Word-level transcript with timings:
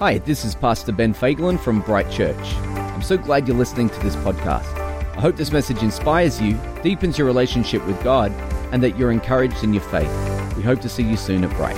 Hi, 0.00 0.16
this 0.16 0.46
is 0.46 0.54
Pastor 0.54 0.92
Ben 0.92 1.12
Fagerland 1.12 1.60
from 1.60 1.82
Bright 1.82 2.10
Church. 2.10 2.54
I'm 2.64 3.02
so 3.02 3.18
glad 3.18 3.46
you're 3.46 3.54
listening 3.54 3.90
to 3.90 4.00
this 4.00 4.16
podcast. 4.16 4.64
I 5.14 5.20
hope 5.20 5.36
this 5.36 5.52
message 5.52 5.82
inspires 5.82 6.40
you, 6.40 6.58
deepens 6.82 7.18
your 7.18 7.26
relationship 7.26 7.86
with 7.86 8.02
God, 8.02 8.32
and 8.72 8.82
that 8.82 8.96
you're 8.96 9.10
encouraged 9.10 9.62
in 9.62 9.74
your 9.74 9.82
faith. 9.82 10.08
We 10.56 10.62
hope 10.62 10.80
to 10.80 10.88
see 10.88 11.02
you 11.02 11.18
soon 11.18 11.44
at 11.44 11.50
Bright. 11.50 11.76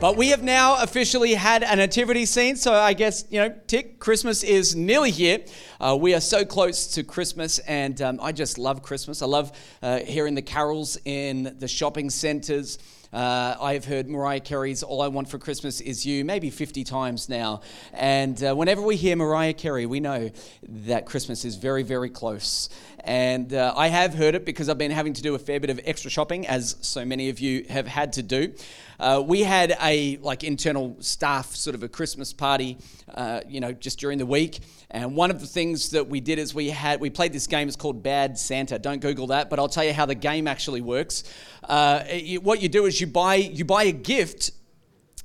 But 0.00 0.16
we 0.16 0.28
have 0.28 0.42
now 0.42 0.82
officially 0.82 1.34
had 1.34 1.62
a 1.62 1.76
nativity 1.76 2.24
scene, 2.24 2.56
so 2.56 2.72
I 2.72 2.94
guess, 2.94 3.26
you 3.28 3.40
know, 3.40 3.54
tick, 3.66 3.98
Christmas 4.00 4.42
is 4.42 4.74
nearly 4.74 5.10
here. 5.10 5.40
Uh, 5.78 5.98
we 6.00 6.14
are 6.14 6.20
so 6.20 6.46
close 6.46 6.86
to 6.94 7.02
Christmas, 7.02 7.58
and 7.58 8.00
um, 8.00 8.20
I 8.22 8.32
just 8.32 8.56
love 8.56 8.82
Christmas. 8.82 9.20
I 9.20 9.26
love 9.26 9.52
uh, 9.82 9.98
hearing 9.98 10.34
the 10.34 10.40
carols 10.40 10.96
in 11.04 11.56
the 11.58 11.68
shopping 11.68 12.08
centres. 12.08 12.78
Uh, 13.12 13.54
I've 13.60 13.84
heard 13.84 14.08
Mariah 14.08 14.40
Carey's 14.40 14.82
All 14.82 15.02
I 15.02 15.08
Want 15.08 15.28
for 15.28 15.36
Christmas 15.38 15.82
Is 15.82 16.06
You 16.06 16.24
maybe 16.24 16.48
50 16.48 16.82
times 16.82 17.28
now. 17.28 17.60
And 17.92 18.42
uh, 18.42 18.54
whenever 18.54 18.80
we 18.80 18.96
hear 18.96 19.16
Mariah 19.16 19.52
Carey, 19.52 19.84
we 19.84 20.00
know 20.00 20.30
that 20.66 21.04
Christmas 21.04 21.44
is 21.44 21.56
very, 21.56 21.82
very 21.82 22.08
close. 22.08 22.70
And 23.04 23.52
uh, 23.52 23.74
I 23.76 23.88
have 23.88 24.14
heard 24.14 24.34
it 24.34 24.46
because 24.46 24.70
I've 24.70 24.78
been 24.78 24.92
having 24.92 25.12
to 25.12 25.22
do 25.22 25.34
a 25.34 25.38
fair 25.38 25.60
bit 25.60 25.68
of 25.68 25.78
extra 25.84 26.10
shopping, 26.10 26.46
as 26.46 26.76
so 26.80 27.04
many 27.04 27.28
of 27.28 27.38
you 27.38 27.66
have 27.68 27.86
had 27.86 28.14
to 28.14 28.22
do. 28.22 28.54
Uh, 29.02 29.20
we 29.20 29.40
had 29.40 29.76
a 29.82 30.16
like 30.18 30.44
internal 30.44 30.96
staff 31.00 31.56
sort 31.56 31.74
of 31.74 31.82
a 31.82 31.88
Christmas 31.88 32.32
party, 32.32 32.78
uh, 33.12 33.40
you 33.48 33.60
know, 33.60 33.72
just 33.72 33.98
during 33.98 34.16
the 34.16 34.26
week. 34.26 34.60
And 34.92 35.16
one 35.16 35.32
of 35.32 35.40
the 35.40 35.46
things 35.46 35.90
that 35.90 36.06
we 36.06 36.20
did 36.20 36.38
is 36.38 36.54
we 36.54 36.70
had 36.70 37.00
we 37.00 37.10
played 37.10 37.32
this 37.32 37.48
game. 37.48 37.66
It's 37.66 37.76
called 37.76 38.04
Bad 38.04 38.38
Santa. 38.38 38.78
Don't 38.78 39.00
Google 39.00 39.26
that, 39.28 39.50
but 39.50 39.58
I'll 39.58 39.68
tell 39.68 39.82
you 39.82 39.92
how 39.92 40.06
the 40.06 40.14
game 40.14 40.46
actually 40.46 40.82
works. 40.82 41.24
Uh, 41.64 42.04
it, 42.06 42.44
what 42.44 42.62
you 42.62 42.68
do 42.68 42.86
is 42.86 43.00
buy 43.06 43.36
you 43.36 43.64
buy 43.64 43.84
a 43.84 43.92
gift 43.92 44.52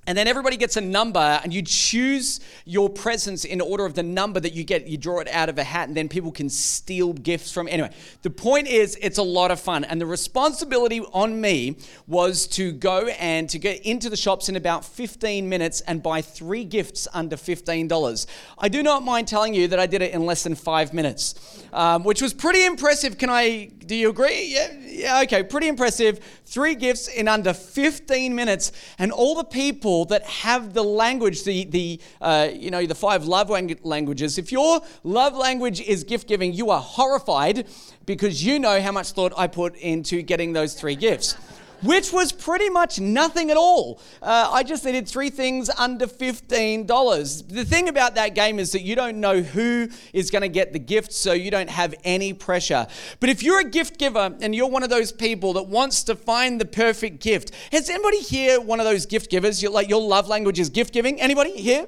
and 0.08 0.18
then 0.18 0.26
everybody 0.26 0.56
gets 0.56 0.78
a 0.78 0.82
number, 0.82 1.20
and 1.20 1.54
you 1.54 1.62
choose 1.62 2.40
your 2.64 2.90
presents 2.90 3.44
in 3.44 3.60
order 3.60 3.86
of 3.86 3.94
the 3.94 4.04
number 4.04 4.40
that 4.40 4.54
you 4.54 4.64
get. 4.64 4.88
You 4.88 4.98
draw 4.98 5.20
it 5.20 5.28
out 5.28 5.50
of 5.50 5.58
a 5.58 5.66
hat, 5.66 5.90
and 5.90 5.98
then 5.98 6.08
people 6.08 6.32
can 6.32 6.50
steal 6.50 7.12
gifts 7.12 7.52
from. 7.52 7.68
Anyway, 7.68 7.92
the 8.22 8.30
point 8.30 8.70
is, 8.70 8.98
it's 9.02 9.18
a 9.18 9.24
lot 9.24 9.52
of 9.52 9.60
fun. 9.60 9.84
And 9.84 10.00
the 10.00 10.06
responsibility 10.06 11.02
on 11.12 11.42
me 11.42 11.76
was 12.08 12.48
to 12.48 12.72
go 12.72 13.08
and 13.20 13.50
to 13.50 13.60
get 13.60 13.86
into 13.86 14.10
the 14.10 14.16
shops 14.16 14.48
in 14.48 14.56
about 14.56 14.86
15 14.86 15.50
minutes 15.50 15.82
and 15.82 16.02
buy 16.02 16.22
three 16.22 16.64
gifts 16.64 17.10
under 17.14 17.36
$15. 17.36 18.28
I 18.58 18.70
do 18.70 18.82
not 18.82 19.04
mind 19.04 19.28
telling 19.28 19.54
you 19.54 19.68
that 19.68 19.80
I 19.80 19.88
did 19.88 20.02
it 20.02 20.14
in 20.14 20.26
less 20.26 20.44
than 20.44 20.56
five 20.56 20.94
minutes, 20.94 21.66
um, 21.74 22.06
which 22.06 22.22
was 22.22 22.34
pretty 22.34 22.64
impressive. 22.64 23.18
Can 23.18 23.30
I, 23.30 23.72
do 23.88 23.96
you 23.96 24.10
agree? 24.10 24.54
Yeah, 24.54 24.74
yeah, 24.86 25.22
okay, 25.24 25.44
pretty 25.44 25.68
impressive. 25.68 26.20
Three 26.46 26.76
gifts 26.76 27.08
in 27.08 27.28
under 27.28 27.54
15 27.54 28.36
minutes, 28.36 28.72
and 29.00 29.12
all 29.12 29.36
the 29.36 29.44
people 29.44 30.06
that 30.06 30.24
have 30.24 30.74
the 30.74 30.84
language, 30.84 31.44
the, 31.44 31.66
the 31.66 32.00
uh, 32.22 32.50
you 32.54 32.70
know, 32.70 32.86
the 32.86 32.96
five 32.96 33.26
love 33.26 33.50
languages. 33.50 34.38
If 34.38 34.52
your 34.52 34.82
love 35.04 35.36
language 35.36 35.82
is 35.82 36.04
gift 36.04 36.28
giving, 36.28 36.54
you 36.54 36.70
are 36.70 36.82
horrified 36.82 37.68
because 38.06 38.44
you 38.46 38.60
know 38.60 38.82
how 38.82 38.92
much 38.92 39.12
thought 39.12 39.34
I 39.38 39.48
put 39.48 39.76
into 39.78 40.22
getting 40.22 40.54
those 40.54 40.74
three 40.74 40.96
gifts 40.96 41.36
which 41.82 42.12
was 42.12 42.32
pretty 42.32 42.70
much 42.70 43.00
nothing 43.00 43.52
at 43.52 43.58
all. 43.58 44.02
Uh, 44.22 44.50
I 44.52 44.64
just 44.64 44.86
needed 44.86 45.08
three 45.08 45.30
things 45.30 45.70
under 45.78 46.08
$15. 46.08 47.48
The 47.48 47.66
thing 47.66 47.90
about 47.90 48.16
that 48.16 48.36
game 48.36 48.60
is 48.60 48.72
that 48.72 48.82
you 48.82 48.96
don't 48.96 49.20
know 49.20 49.42
who 49.42 49.90
is 50.14 50.32
going 50.32 50.42
to 50.42 50.50
get 50.50 50.74
the 50.74 50.80
gift, 50.80 51.14
so 51.14 51.34
you 51.34 51.52
don't 51.52 51.70
have 51.70 51.94
any 52.04 52.34
pressure. 52.34 52.88
But 53.20 53.30
if 53.30 53.44
you're 53.44 53.60
a 53.60 53.70
gift 53.70 53.98
giver 53.98 54.36
and 54.42 54.56
you're 54.56 54.70
one 54.70 54.84
of 54.84 54.90
those 54.90 55.12
people 55.12 55.54
that 55.54 55.64
wants 55.68 56.04
to 56.04 56.16
find 56.16 56.60
the 56.60 56.66
perfect 56.66 57.22
gift, 57.22 57.52
has 57.72 57.90
anybody 57.90 58.20
here 58.20 58.60
one 58.60 58.80
of 58.80 58.86
those 58.86 59.06
gift 59.06 59.30
givers? 59.30 59.62
You're 59.62 59.72
like 59.72 59.90
your 59.90 60.02
love 60.02 60.28
language 60.28 60.60
is 60.60 60.70
gift 60.70 60.94
giving? 60.94 61.20
Anybody 61.22 61.52
here? 61.54 61.88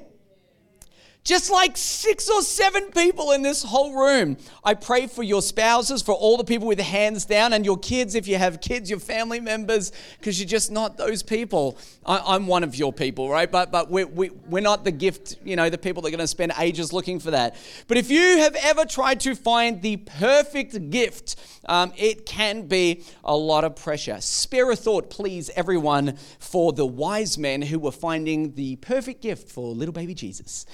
Just 1.22 1.50
like 1.50 1.76
six 1.76 2.30
or 2.30 2.40
seven 2.40 2.90
people 2.92 3.32
in 3.32 3.42
this 3.42 3.62
whole 3.62 3.94
room. 3.94 4.38
I 4.64 4.72
pray 4.72 5.06
for 5.06 5.22
your 5.22 5.42
spouses, 5.42 6.00
for 6.00 6.12
all 6.12 6.38
the 6.38 6.44
people 6.44 6.66
with 6.66 6.80
hands 6.80 7.26
down, 7.26 7.52
and 7.52 7.64
your 7.64 7.76
kids, 7.76 8.14
if 8.14 8.26
you 8.26 8.36
have 8.36 8.62
kids, 8.62 8.88
your 8.88 9.00
family 9.00 9.38
members, 9.38 9.92
because 10.18 10.40
you're 10.40 10.48
just 10.48 10.70
not 10.70 10.96
those 10.96 11.22
people. 11.22 11.78
I, 12.06 12.34
am 12.34 12.46
one 12.46 12.64
of 12.64 12.74
your 12.74 12.90
people, 12.90 13.28
right? 13.28 13.50
But, 13.50 13.70
but 13.70 13.90
we're, 13.90 14.06
we, 14.06 14.30
we're 14.48 14.62
not 14.62 14.84
the 14.84 14.92
gift, 14.92 15.36
you 15.44 15.56
know, 15.56 15.68
the 15.68 15.76
people 15.76 16.00
that 16.02 16.08
are 16.08 16.12
going 16.12 16.20
to 16.20 16.26
spend 16.26 16.52
ages 16.58 16.90
looking 16.90 17.20
for 17.20 17.32
that. 17.32 17.54
But 17.86 17.98
if 17.98 18.10
you 18.10 18.38
have 18.38 18.56
ever 18.62 18.86
tried 18.86 19.20
to 19.20 19.34
find 19.34 19.82
the 19.82 19.98
perfect 19.98 20.88
gift, 20.88 21.36
um, 21.66 21.92
it 21.98 22.24
can 22.24 22.66
be 22.66 23.04
a 23.22 23.36
lot 23.36 23.64
of 23.64 23.76
pressure. 23.76 24.16
Spare 24.20 24.70
a 24.70 24.76
thought, 24.76 25.10
please, 25.10 25.50
everyone, 25.54 26.16
for 26.38 26.72
the 26.72 26.86
wise 26.86 27.36
men 27.36 27.60
who 27.60 27.78
were 27.78 27.92
finding 27.92 28.54
the 28.54 28.76
perfect 28.76 29.20
gift 29.20 29.50
for 29.50 29.74
little 29.74 29.92
baby 29.92 30.14
Jesus. 30.14 30.64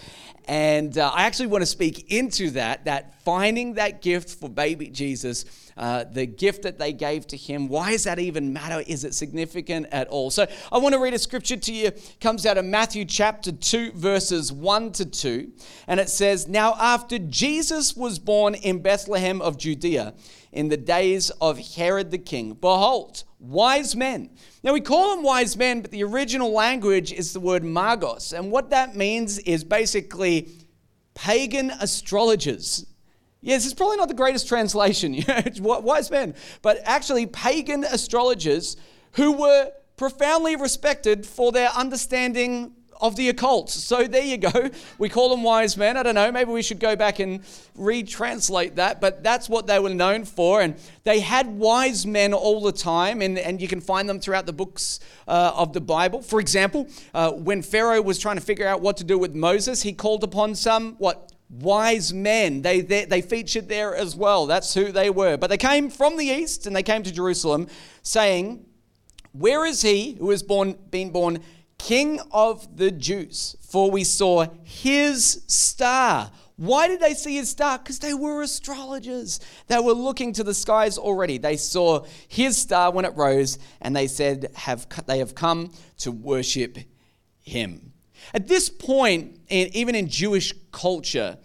And 0.46 0.96
uh, 0.96 1.10
I 1.12 1.24
actually 1.24 1.48
want 1.48 1.62
to 1.62 1.66
speak 1.66 2.12
into 2.12 2.50
that, 2.50 2.84
that 2.84 3.20
finding 3.22 3.74
that 3.74 4.02
gift 4.02 4.30
for 4.30 4.48
baby 4.48 4.88
Jesus, 4.88 5.44
uh, 5.76 6.04
the 6.04 6.26
gift 6.26 6.62
that 6.62 6.78
they 6.78 6.92
gave 6.92 7.26
to 7.28 7.36
him. 7.36 7.68
Why 7.68 7.92
does 7.92 8.04
that 8.04 8.18
even 8.18 8.52
matter? 8.52 8.82
Is 8.86 9.04
it 9.04 9.14
significant 9.14 9.86
at 9.92 10.08
all? 10.08 10.30
So 10.30 10.46
I 10.72 10.78
want 10.78 10.94
to 10.94 11.00
read 11.00 11.14
a 11.14 11.18
scripture 11.18 11.56
to 11.56 11.72
you. 11.72 11.86
It 11.86 12.16
comes 12.20 12.46
out 12.46 12.56
of 12.56 12.64
Matthew 12.64 13.04
chapter 13.04 13.52
2, 13.52 13.92
verses 13.92 14.52
1 14.52 14.92
to 14.92 15.04
2. 15.04 15.52
And 15.86 16.00
it 16.00 16.08
says, 16.08 16.48
Now 16.48 16.74
after 16.78 17.18
Jesus 17.18 17.96
was 17.96 18.18
born 18.18 18.54
in 18.54 18.80
Bethlehem 18.80 19.42
of 19.42 19.58
Judea, 19.58 20.14
in 20.52 20.68
the 20.68 20.76
days 20.76 21.30
of 21.40 21.58
Herod 21.58 22.10
the 22.10 22.18
king, 22.18 22.54
behold, 22.54 23.24
wise 23.38 23.94
men. 23.94 24.30
Now 24.62 24.72
we 24.72 24.80
call 24.80 25.14
them 25.14 25.22
wise 25.22 25.56
men, 25.56 25.82
but 25.82 25.90
the 25.90 26.02
original 26.02 26.50
language 26.50 27.12
is 27.12 27.32
the 27.32 27.40
word 27.40 27.62
magos. 27.62 28.36
And 28.36 28.50
what 28.50 28.70
that 28.70 28.96
means 28.96 29.38
is 29.40 29.62
basically 29.62 30.48
pagan 31.14 31.70
astrologers. 31.70 32.86
Yes, 33.40 33.64
it's 33.64 33.74
probably 33.74 33.96
not 33.96 34.08
the 34.08 34.14
greatest 34.14 34.48
translation, 34.48 35.22
wise 35.60 36.10
men, 36.10 36.34
but 36.62 36.78
actually 36.84 37.26
pagan 37.26 37.84
astrologers 37.84 38.76
who 39.12 39.32
were 39.32 39.70
profoundly 39.96 40.56
respected 40.56 41.24
for 41.24 41.52
their 41.52 41.68
understanding 41.70 42.72
of 43.00 43.16
the 43.16 43.28
occult. 43.28 43.70
So 43.70 44.04
there 44.04 44.24
you 44.24 44.38
go. 44.38 44.70
We 44.98 45.08
call 45.08 45.30
them 45.30 45.42
wise 45.42 45.76
men. 45.76 45.96
I 45.96 46.02
don't 46.02 46.14
know. 46.14 46.32
Maybe 46.32 46.50
we 46.50 46.62
should 46.62 46.80
go 46.80 46.96
back 46.96 47.18
and 47.18 47.42
retranslate 47.76 48.76
that. 48.76 49.00
But 49.00 49.22
that's 49.22 49.48
what 49.48 49.66
they 49.66 49.78
were 49.78 49.90
known 49.90 50.24
for. 50.24 50.60
And 50.60 50.76
they 51.04 51.20
had 51.20 51.46
wise 51.46 52.06
men 52.06 52.32
all 52.32 52.62
the 52.62 52.72
time. 52.72 53.22
And, 53.22 53.38
and 53.38 53.60
you 53.60 53.68
can 53.68 53.80
find 53.80 54.08
them 54.08 54.20
throughout 54.20 54.46
the 54.46 54.52
books 54.52 55.00
uh, 55.28 55.52
of 55.54 55.72
the 55.72 55.80
Bible. 55.80 56.22
For 56.22 56.40
example, 56.40 56.88
uh, 57.14 57.32
when 57.32 57.62
Pharaoh 57.62 58.02
was 58.02 58.18
trying 58.18 58.36
to 58.36 58.42
figure 58.42 58.66
out 58.66 58.80
what 58.80 58.96
to 58.98 59.04
do 59.04 59.18
with 59.18 59.34
Moses, 59.34 59.82
he 59.82 59.92
called 59.92 60.24
upon 60.24 60.54
some, 60.54 60.94
what? 60.98 61.32
Wise 61.48 62.12
men. 62.12 62.62
They, 62.62 62.80
they, 62.80 63.04
they 63.04 63.22
featured 63.22 63.68
there 63.68 63.94
as 63.94 64.16
well. 64.16 64.46
That's 64.46 64.74
who 64.74 64.90
they 64.92 65.10
were. 65.10 65.36
But 65.36 65.48
they 65.48 65.56
came 65.56 65.90
from 65.90 66.16
the 66.16 66.26
east 66.26 66.66
and 66.66 66.74
they 66.74 66.82
came 66.82 67.02
to 67.02 67.12
Jerusalem 67.12 67.68
saying, 68.02 68.66
Where 69.32 69.64
is 69.64 69.82
he 69.82 70.14
who 70.14 70.30
has 70.30 70.42
born, 70.42 70.76
been 70.90 71.10
born 71.10 71.40
King 71.78 72.20
of 72.30 72.76
the 72.76 72.90
Jews, 72.90 73.56
for 73.60 73.90
we 73.90 74.04
saw 74.04 74.46
his 74.64 75.42
star. 75.46 76.30
Why 76.56 76.88
did 76.88 77.00
they 77.00 77.12
see 77.12 77.36
his 77.36 77.50
star? 77.50 77.78
Because 77.78 77.98
they 77.98 78.14
were 78.14 78.42
astrologers. 78.42 79.40
They 79.66 79.78
were 79.78 79.92
looking 79.92 80.32
to 80.34 80.44
the 80.44 80.54
skies 80.54 80.96
already. 80.96 81.36
They 81.36 81.58
saw 81.58 82.04
his 82.28 82.56
star 82.56 82.90
when 82.90 83.04
it 83.04 83.14
rose, 83.14 83.58
and 83.82 83.94
they 83.94 84.06
said, 84.06 84.50
have, 84.54 84.86
They 85.06 85.18
have 85.18 85.34
come 85.34 85.70
to 85.98 86.10
worship 86.10 86.78
him. 87.42 87.92
At 88.34 88.48
this 88.48 88.68
point, 88.68 89.38
even 89.50 89.94
in 89.94 90.08
Jewish 90.08 90.52
culture, 90.72 91.38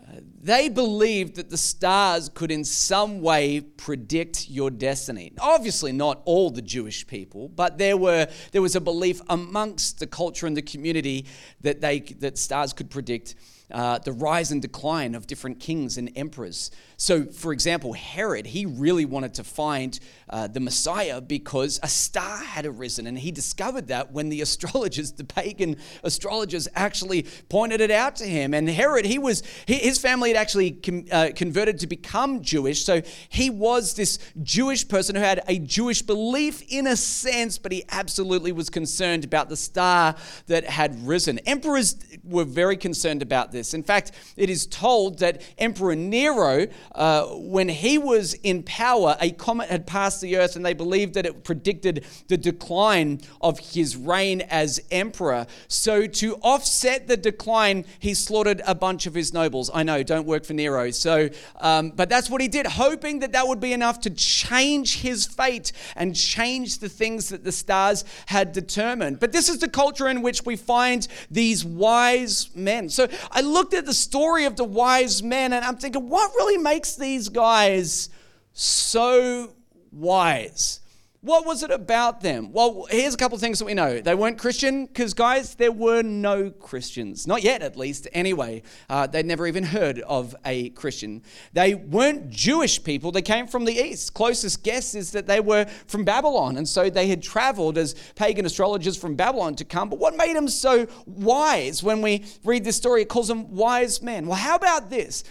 uh, 0.00 0.20
they 0.40 0.68
believed 0.68 1.36
that 1.36 1.50
the 1.50 1.56
stars 1.56 2.28
could 2.28 2.50
in 2.50 2.64
some 2.64 3.20
way 3.20 3.60
predict 3.60 4.48
your 4.48 4.70
destiny. 4.70 5.32
Obviously, 5.40 5.92
not 5.92 6.22
all 6.24 6.50
the 6.50 6.62
Jewish 6.62 7.06
people, 7.06 7.48
but 7.48 7.78
there, 7.78 7.96
were, 7.96 8.28
there 8.52 8.62
was 8.62 8.76
a 8.76 8.80
belief 8.80 9.20
amongst 9.28 9.98
the 9.98 10.06
culture 10.06 10.46
and 10.46 10.56
the 10.56 10.62
community 10.62 11.26
that, 11.62 11.80
they, 11.80 12.00
that 12.00 12.38
stars 12.38 12.72
could 12.72 12.90
predict 12.90 13.34
uh, 13.70 13.98
the 13.98 14.12
rise 14.12 14.52
and 14.52 14.62
decline 14.62 15.14
of 15.14 15.26
different 15.26 15.58
kings 15.58 15.98
and 15.98 16.10
emperors. 16.14 16.70
So, 16.98 17.24
for 17.24 17.52
example, 17.52 17.92
Herod, 17.92 18.46
he 18.46 18.64
really 18.64 19.04
wanted 19.04 19.34
to 19.34 19.44
find 19.44 19.98
uh, 20.30 20.46
the 20.46 20.60
Messiah 20.60 21.20
because 21.20 21.78
a 21.82 21.88
star 21.88 22.38
had 22.38 22.64
arisen, 22.64 23.06
and 23.06 23.18
he 23.18 23.30
discovered 23.30 23.88
that 23.88 24.12
when 24.12 24.28
the 24.28 24.40
astrologers, 24.46 25.12
the 25.12 25.24
pagan 25.24 25.76
astrologers, 26.04 26.68
actually 26.74 27.26
pointed 27.48 27.80
it 27.80 27.90
out 27.90 28.16
to 28.16 28.24
him. 28.24 28.54
And 28.54 28.68
Herod, 28.68 29.04
he 29.04 29.18
was 29.18 29.42
his 29.66 29.98
family 29.98 30.30
had 30.30 30.38
actually 30.38 30.78
uh, 31.10 31.30
converted 31.34 31.80
to 31.80 31.86
become 31.86 32.42
Jewish, 32.42 32.84
so 32.84 33.02
he 33.28 33.50
was 33.50 33.94
this 33.94 34.18
Jewish 34.42 34.86
person 34.86 35.16
who 35.16 35.22
had 35.22 35.42
a 35.48 35.58
Jewish 35.58 36.02
belief 36.02 36.62
in 36.68 36.86
a 36.86 36.96
sense, 36.96 37.58
but 37.58 37.72
he 37.72 37.84
absolutely 37.90 38.52
was 38.52 38.70
concerned 38.70 39.24
about 39.24 39.48
the 39.48 39.56
star 39.56 40.14
that 40.46 40.64
had 40.64 41.06
risen. 41.06 41.38
Emperors 41.40 41.96
were 42.24 42.44
very 42.44 42.76
concerned 42.76 43.22
about 43.22 43.52
this. 43.52 43.55
In 43.56 43.82
fact, 43.82 44.12
it 44.36 44.50
is 44.50 44.66
told 44.66 45.18
that 45.20 45.42
Emperor 45.58 45.94
Nero, 45.94 46.66
uh, 46.94 47.24
when 47.26 47.68
he 47.68 47.98
was 47.98 48.34
in 48.34 48.62
power, 48.62 49.16
a 49.20 49.30
comet 49.30 49.68
had 49.68 49.86
passed 49.86 50.20
the 50.20 50.36
earth, 50.36 50.56
and 50.56 50.64
they 50.64 50.74
believed 50.74 51.14
that 51.14 51.26
it 51.26 51.44
predicted 51.44 52.04
the 52.28 52.36
decline 52.36 53.20
of 53.40 53.58
his 53.58 53.96
reign 53.96 54.42
as 54.42 54.80
emperor. 54.90 55.46
So, 55.68 56.06
to 56.06 56.36
offset 56.36 57.08
the 57.08 57.16
decline, 57.16 57.84
he 57.98 58.14
slaughtered 58.14 58.62
a 58.66 58.74
bunch 58.74 59.06
of 59.06 59.14
his 59.14 59.32
nobles. 59.32 59.70
I 59.72 59.82
know, 59.82 60.02
don't 60.02 60.26
work 60.26 60.44
for 60.44 60.52
Nero. 60.52 60.90
So, 60.90 61.28
um, 61.60 61.90
but 61.90 62.08
that's 62.08 62.30
what 62.30 62.40
he 62.40 62.48
did, 62.48 62.66
hoping 62.66 63.20
that 63.20 63.32
that 63.32 63.46
would 63.48 63.60
be 63.60 63.72
enough 63.72 64.00
to 64.00 64.10
change 64.10 65.00
his 65.00 65.26
fate 65.26 65.72
and 65.94 66.14
change 66.14 66.78
the 66.78 66.88
things 66.88 67.28
that 67.30 67.44
the 67.44 67.52
stars 67.52 68.04
had 68.26 68.52
determined. 68.52 69.20
But 69.20 69.32
this 69.32 69.48
is 69.48 69.58
the 69.58 69.68
culture 69.68 70.08
in 70.08 70.22
which 70.22 70.44
we 70.44 70.56
find 70.56 71.06
these 71.30 71.64
wise 71.64 72.54
men. 72.54 72.88
So 72.88 73.08
I 73.30 73.40
looked 73.46 73.74
at 73.74 73.86
the 73.86 73.94
story 73.94 74.44
of 74.44 74.56
the 74.56 74.64
wise 74.64 75.22
men 75.22 75.52
and 75.52 75.64
I'm 75.64 75.76
thinking, 75.76 76.08
what 76.08 76.32
really 76.34 76.58
makes 76.58 76.96
these 76.96 77.28
guys 77.28 78.10
so 78.52 79.54
wise? 79.92 80.80
What 81.26 81.44
was 81.44 81.64
it 81.64 81.72
about 81.72 82.20
them? 82.20 82.52
Well, 82.52 82.86
here's 82.88 83.12
a 83.12 83.16
couple 83.16 83.34
of 83.34 83.40
things 83.40 83.58
that 83.58 83.64
we 83.64 83.74
know. 83.74 84.00
They 84.00 84.14
weren't 84.14 84.38
Christian 84.38 84.86
because, 84.86 85.12
guys, 85.12 85.56
there 85.56 85.72
were 85.72 86.02
no 86.02 86.50
Christians. 86.50 87.26
Not 87.26 87.42
yet, 87.42 87.62
at 87.62 87.76
least, 87.76 88.06
anyway. 88.12 88.62
Uh, 88.88 89.08
they'd 89.08 89.26
never 89.26 89.44
even 89.48 89.64
heard 89.64 89.98
of 90.02 90.36
a 90.44 90.68
Christian. 90.70 91.24
They 91.52 91.74
weren't 91.74 92.30
Jewish 92.30 92.84
people. 92.84 93.10
They 93.10 93.22
came 93.22 93.48
from 93.48 93.64
the 93.64 93.72
East. 93.72 94.14
Closest 94.14 94.62
guess 94.62 94.94
is 94.94 95.10
that 95.10 95.26
they 95.26 95.40
were 95.40 95.64
from 95.88 96.04
Babylon. 96.04 96.58
And 96.58 96.68
so 96.68 96.88
they 96.88 97.08
had 97.08 97.24
traveled 97.24 97.76
as 97.76 97.96
pagan 98.14 98.46
astrologers 98.46 98.96
from 98.96 99.16
Babylon 99.16 99.56
to 99.56 99.64
come. 99.64 99.88
But 99.88 99.98
what 99.98 100.16
made 100.16 100.36
them 100.36 100.46
so 100.46 100.86
wise 101.06 101.82
when 101.82 102.02
we 102.02 102.24
read 102.44 102.62
this 102.62 102.76
story? 102.76 103.02
It 103.02 103.08
calls 103.08 103.26
them 103.26 103.50
wise 103.50 104.00
men. 104.00 104.28
Well, 104.28 104.38
how 104.38 104.54
about 104.54 104.90
this? 104.90 105.24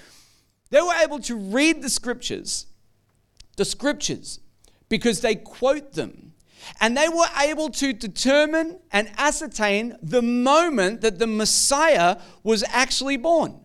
They 0.72 0.82
were 0.82 0.96
able 1.02 1.20
to 1.20 1.38
read 1.38 1.82
the 1.82 1.90
scriptures, 1.90 2.66
the 3.56 3.64
scriptures, 3.64 4.42
because 4.96 5.20
they 5.20 5.36
quote 5.36 5.92
them. 5.92 6.32
And 6.80 6.96
they 6.96 7.10
were 7.10 7.28
able 7.38 7.70
to 7.72 7.92
determine 7.92 8.80
and 8.94 9.12
ascertain 9.18 9.98
the 10.02 10.22
moment 10.22 11.02
that 11.02 11.20
the 11.20 11.28
Messiah 11.28 12.16
was 12.44 12.64
actually 12.70 13.18
born. 13.18 13.60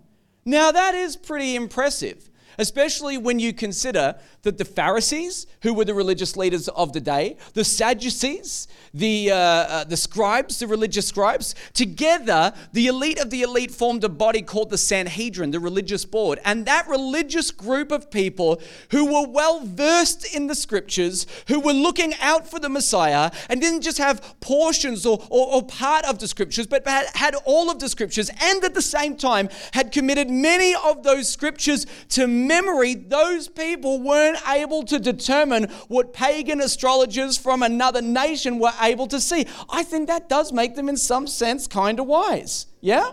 Now, 0.44 0.72
that 0.72 0.96
is 0.96 1.16
pretty 1.16 1.54
impressive, 1.54 2.28
especially 2.58 3.16
when 3.16 3.38
you 3.38 3.52
consider 3.52 4.16
that 4.42 4.58
the 4.58 4.64
Pharisees, 4.64 5.46
who 5.62 5.74
were 5.74 5.84
the 5.84 5.94
religious 5.94 6.36
leaders 6.36 6.68
of 6.68 6.92
the 6.92 7.00
day, 7.00 7.36
the 7.54 7.64
Sadducees, 7.64 8.68
the, 8.94 9.30
uh, 9.30 9.36
uh, 9.36 9.84
the 9.84 9.96
scribes, 9.96 10.58
the 10.58 10.66
religious 10.66 11.06
scribes, 11.06 11.54
together, 11.74 12.52
the 12.72 12.86
elite 12.86 13.18
of 13.18 13.30
the 13.30 13.42
elite 13.42 13.70
formed 13.70 14.02
a 14.04 14.08
body 14.08 14.42
called 14.42 14.70
the 14.70 14.78
Sanhedrin, 14.78 15.50
the 15.50 15.60
religious 15.60 16.04
board. 16.04 16.40
And 16.44 16.66
that 16.66 16.88
religious 16.88 17.50
group 17.50 17.92
of 17.92 18.10
people 18.10 18.60
who 18.90 19.12
were 19.12 19.28
well 19.28 19.60
versed 19.64 20.34
in 20.34 20.46
the 20.46 20.54
scriptures, 20.54 21.26
who 21.48 21.60
were 21.60 21.72
looking 21.72 22.14
out 22.20 22.48
for 22.48 22.58
the 22.58 22.68
Messiah, 22.68 23.30
and 23.48 23.60
didn't 23.60 23.82
just 23.82 23.98
have 23.98 24.36
portions 24.40 25.04
or, 25.04 25.22
or, 25.28 25.54
or 25.54 25.62
part 25.62 26.04
of 26.04 26.18
the 26.18 26.28
scriptures, 26.28 26.66
but 26.66 26.86
had, 26.86 27.06
had 27.14 27.34
all 27.44 27.70
of 27.70 27.78
the 27.78 27.88
scriptures, 27.88 28.30
and 28.40 28.64
at 28.64 28.74
the 28.74 28.82
same 28.82 29.16
time 29.16 29.48
had 29.72 29.92
committed 29.92 30.30
many 30.30 30.74
of 30.84 31.02
those 31.02 31.28
scriptures 31.28 31.86
to 32.08 32.26
memory, 32.26 32.94
those 32.94 33.48
people 33.48 34.00
weren't 34.00 34.29
able 34.48 34.84
to 34.84 34.98
determine 34.98 35.64
what 35.88 36.12
pagan 36.12 36.60
astrologers 36.60 37.36
from 37.36 37.62
another 37.62 38.02
nation 38.02 38.58
were 38.58 38.72
able 38.80 39.06
to 39.08 39.20
see. 39.20 39.46
I 39.68 39.82
think 39.82 40.08
that 40.08 40.28
does 40.28 40.52
make 40.52 40.74
them, 40.74 40.88
in 40.88 40.96
some 40.96 41.26
sense, 41.26 41.66
kind 41.66 42.00
of 42.00 42.06
wise. 42.06 42.66
Yeah? 42.80 43.12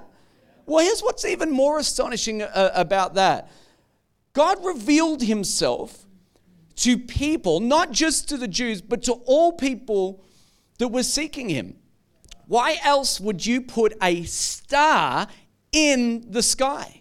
Well, 0.66 0.84
here's 0.84 1.02
what's 1.02 1.26
even 1.26 1.52
more 1.52 1.80
astonishing 1.80 2.42
uh, 2.42 2.72
about 2.74 3.16
that 3.16 3.50
God 4.34 4.64
revealed 4.64 5.24
himself 5.24 6.06
to 6.78 6.98
people, 6.98 7.60
not 7.60 7.92
just 7.92 8.30
to 8.30 8.38
the 8.38 8.48
Jews, 8.48 8.82
but 8.82 9.02
to 9.04 9.14
all 9.26 9.54
people 9.54 10.24
that 10.78 10.90
were 10.90 11.04
seeking 11.04 11.50
him. 11.50 11.78
Why 12.46 12.78
else 12.84 13.20
would 13.20 13.46
you 13.46 13.62
put 13.62 13.94
a 14.02 14.24
star 14.24 15.28
in 15.72 16.32
the 16.32 16.44
sky? 16.44 16.97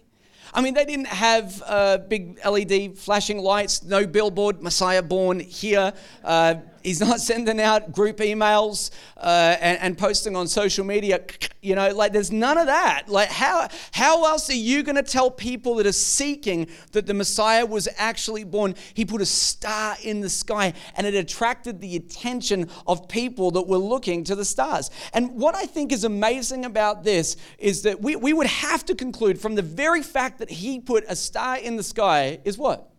I 0.57 0.61
mean, 0.61 0.73
they 0.73 0.85
didn't 0.85 1.05
have 1.05 1.61
uh, 1.67 1.99
big 1.99 2.39
LED 2.43 2.97
flashing 2.97 3.37
lights, 3.37 3.83
no 3.83 4.07
billboard, 4.07 4.59
Messiah 4.59 5.03
born 5.03 5.39
here. 5.39 5.93
Uh, 6.23 6.55
He's 6.87 7.01
not 7.01 7.19
sending 7.19 7.59
out 7.59 7.91
group 7.91 8.19
emails 8.19 8.91
uh, 9.17 9.57
and, 9.59 9.77
and, 9.81 9.97
posting 9.97 10.37
on 10.37 10.47
social 10.47 10.85
media. 10.85 11.19
You 11.61 11.75
know, 11.75 11.93
like 11.93 12.13
there's 12.13 12.31
none 12.31 12.57
of 12.57 12.67
that. 12.67 13.09
Like, 13.09 13.27
how, 13.27 13.67
how 13.91 14.23
else 14.23 14.49
are 14.49 14.55
you 14.55 14.83
going 14.83 14.95
to 14.95 15.03
tell 15.03 15.29
people 15.29 15.75
that 15.75 15.85
are 15.85 15.91
seeking 15.91 16.69
that 16.93 17.05
the 17.05 17.13
Messiah 17.13 17.65
was 17.65 17.89
actually 17.97 18.45
born? 18.45 18.73
He 18.93 19.03
put 19.03 19.19
a 19.19 19.25
star 19.25 19.97
in 20.01 20.21
the 20.21 20.29
sky 20.29 20.71
and 20.95 21.05
it 21.05 21.13
attracted 21.13 21.81
the 21.81 21.97
attention 21.97 22.69
of 22.87 23.09
people 23.09 23.51
that 23.51 23.67
were 23.67 23.77
looking 23.77 24.23
to 24.23 24.35
the 24.35 24.45
stars. 24.45 24.89
And 25.11 25.31
what 25.31 25.55
I 25.55 25.65
think 25.65 25.91
is 25.91 26.05
amazing 26.05 26.63
about 26.63 27.03
this 27.03 27.35
is 27.57 27.81
that 27.81 28.01
we, 28.01 28.15
we 28.15 28.31
would 28.31 28.47
have 28.47 28.85
to 28.85 28.95
conclude 28.95 29.41
from 29.41 29.55
the 29.55 29.61
very 29.61 30.03
fact 30.03 30.39
that 30.39 30.49
he 30.49 30.79
put 30.79 31.03
a 31.09 31.17
star 31.17 31.57
in 31.57 31.75
the 31.75 31.83
sky 31.83 32.39
is 32.45 32.57
what? 32.57 32.89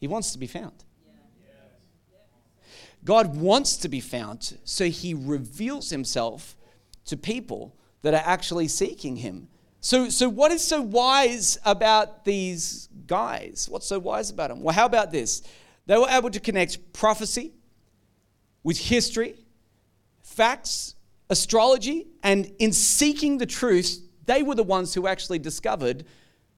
He 0.00 0.06
wants 0.06 0.32
to 0.32 0.38
be 0.38 0.46
found. 0.46 0.84
God 3.08 3.36
wants 3.36 3.78
to 3.78 3.88
be 3.88 4.00
found, 4.00 4.58
so 4.64 4.84
he 4.84 5.14
reveals 5.14 5.88
himself 5.88 6.54
to 7.06 7.16
people 7.16 7.74
that 8.02 8.12
are 8.12 8.22
actually 8.22 8.68
seeking 8.68 9.16
him. 9.16 9.48
So, 9.80 10.10
so 10.10 10.28
what 10.28 10.52
is 10.52 10.62
so 10.62 10.82
wise 10.82 11.56
about 11.64 12.26
these 12.26 12.90
guys? 13.06 13.66
What's 13.70 13.86
so 13.86 13.98
wise 13.98 14.28
about 14.28 14.50
them? 14.50 14.62
Well, 14.62 14.74
how 14.74 14.84
about 14.84 15.10
this? 15.10 15.42
They 15.86 15.96
were 15.96 16.10
able 16.10 16.28
to 16.28 16.38
connect 16.38 16.92
prophecy 16.92 17.54
with 18.62 18.76
history, 18.76 19.36
facts, 20.20 20.94
astrology, 21.30 22.08
and 22.22 22.52
in 22.58 22.74
seeking 22.74 23.38
the 23.38 23.46
truth, 23.46 24.02
they 24.26 24.42
were 24.42 24.54
the 24.54 24.62
ones 24.62 24.92
who 24.92 25.06
actually 25.06 25.38
discovered 25.38 26.04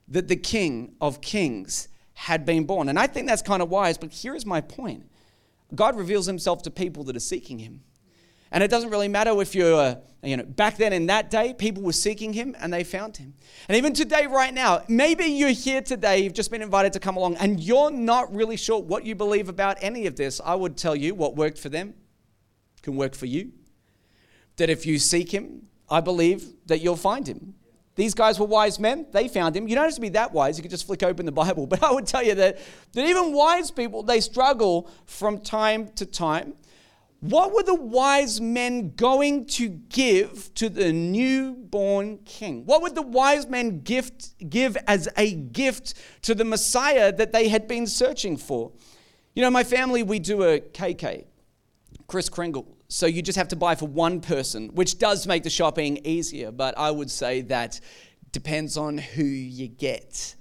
that 0.08 0.26
the 0.26 0.34
King 0.34 0.96
of 1.00 1.20
Kings 1.20 1.86
had 2.14 2.44
been 2.44 2.64
born. 2.64 2.88
And 2.88 2.98
I 2.98 3.06
think 3.06 3.28
that's 3.28 3.40
kind 3.40 3.62
of 3.62 3.68
wise, 3.68 3.96
but 3.96 4.10
here 4.10 4.34
is 4.34 4.44
my 4.44 4.60
point 4.60 5.09
God 5.74 5.96
reveals 5.96 6.26
himself 6.26 6.62
to 6.62 6.70
people 6.70 7.04
that 7.04 7.16
are 7.16 7.20
seeking 7.20 7.58
him. 7.58 7.82
And 8.52 8.64
it 8.64 8.70
doesn't 8.70 8.90
really 8.90 9.08
matter 9.08 9.40
if 9.40 9.54
you're, 9.54 9.74
uh, 9.74 9.94
you 10.24 10.36
know, 10.36 10.42
back 10.42 10.76
then 10.76 10.92
in 10.92 11.06
that 11.06 11.30
day, 11.30 11.54
people 11.54 11.84
were 11.84 11.92
seeking 11.92 12.32
him 12.32 12.56
and 12.58 12.72
they 12.72 12.82
found 12.82 13.16
him. 13.16 13.34
And 13.68 13.76
even 13.76 13.92
today, 13.92 14.26
right 14.26 14.52
now, 14.52 14.82
maybe 14.88 15.24
you're 15.24 15.50
here 15.50 15.80
today, 15.80 16.18
you've 16.18 16.34
just 16.34 16.50
been 16.50 16.62
invited 16.62 16.92
to 16.94 17.00
come 17.00 17.16
along, 17.16 17.36
and 17.36 17.60
you're 17.60 17.92
not 17.92 18.34
really 18.34 18.56
sure 18.56 18.82
what 18.82 19.04
you 19.04 19.14
believe 19.14 19.48
about 19.48 19.78
any 19.80 20.06
of 20.06 20.16
this. 20.16 20.40
I 20.44 20.56
would 20.56 20.76
tell 20.76 20.96
you 20.96 21.14
what 21.14 21.36
worked 21.36 21.58
for 21.58 21.68
them 21.68 21.94
can 22.82 22.96
work 22.96 23.14
for 23.14 23.26
you. 23.26 23.52
That 24.56 24.68
if 24.68 24.84
you 24.84 24.98
seek 24.98 25.32
him, 25.32 25.68
I 25.88 26.00
believe 26.00 26.44
that 26.66 26.80
you'll 26.80 26.96
find 26.96 27.26
him. 27.26 27.54
These 28.00 28.14
guys 28.14 28.40
were 28.40 28.46
wise 28.46 28.80
men. 28.80 29.04
They 29.12 29.28
found 29.28 29.54
him. 29.54 29.68
You 29.68 29.74
don't 29.74 29.84
have 29.84 29.94
to 29.94 30.00
be 30.00 30.08
that 30.08 30.32
wise. 30.32 30.56
You 30.56 30.62
could 30.62 30.70
just 30.70 30.86
flick 30.86 31.02
open 31.02 31.26
the 31.26 31.32
Bible. 31.32 31.66
But 31.70 31.82
I 31.82 31.92
would 31.92 32.06
tell 32.06 32.22
you 32.22 32.34
that, 32.34 32.58
that 32.94 33.06
even 33.06 33.34
wise 33.34 33.70
people, 33.70 34.02
they 34.02 34.20
struggle 34.20 34.90
from 35.04 35.38
time 35.38 35.88
to 35.96 36.06
time. 36.06 36.54
What 37.20 37.52
were 37.52 37.62
the 37.62 37.74
wise 37.74 38.40
men 38.40 38.94
going 38.96 39.44
to 39.48 39.68
give 39.68 40.54
to 40.54 40.70
the 40.70 40.94
newborn 40.94 42.20
king? 42.24 42.64
What 42.64 42.80
would 42.80 42.94
the 42.94 43.02
wise 43.02 43.46
men 43.46 43.80
gift, 43.80 44.48
give 44.48 44.78
as 44.86 45.06
a 45.18 45.34
gift 45.34 45.92
to 46.22 46.34
the 46.34 46.46
Messiah 46.46 47.12
that 47.12 47.32
they 47.32 47.48
had 47.48 47.68
been 47.68 47.86
searching 47.86 48.38
for? 48.38 48.72
You 49.34 49.42
know, 49.42 49.50
my 49.50 49.62
family, 49.62 50.02
we 50.02 50.20
do 50.20 50.42
a 50.44 50.60
KK, 50.60 51.26
Chris 52.06 52.30
Kringle 52.30 52.66
so 52.92 53.06
you 53.06 53.22
just 53.22 53.38
have 53.38 53.46
to 53.48 53.56
buy 53.56 53.76
for 53.76 53.86
one 53.86 54.20
person, 54.20 54.68
which 54.74 54.98
does 54.98 55.24
make 55.24 55.44
the 55.44 55.50
shopping 55.50 56.00
easier, 56.04 56.50
but 56.50 56.76
I 56.76 56.90
would 56.90 57.08
say 57.08 57.40
that 57.42 57.78
depends 58.32 58.76
on 58.76 58.98
who 58.98 59.22
you 59.22 59.68
get. 59.68 60.34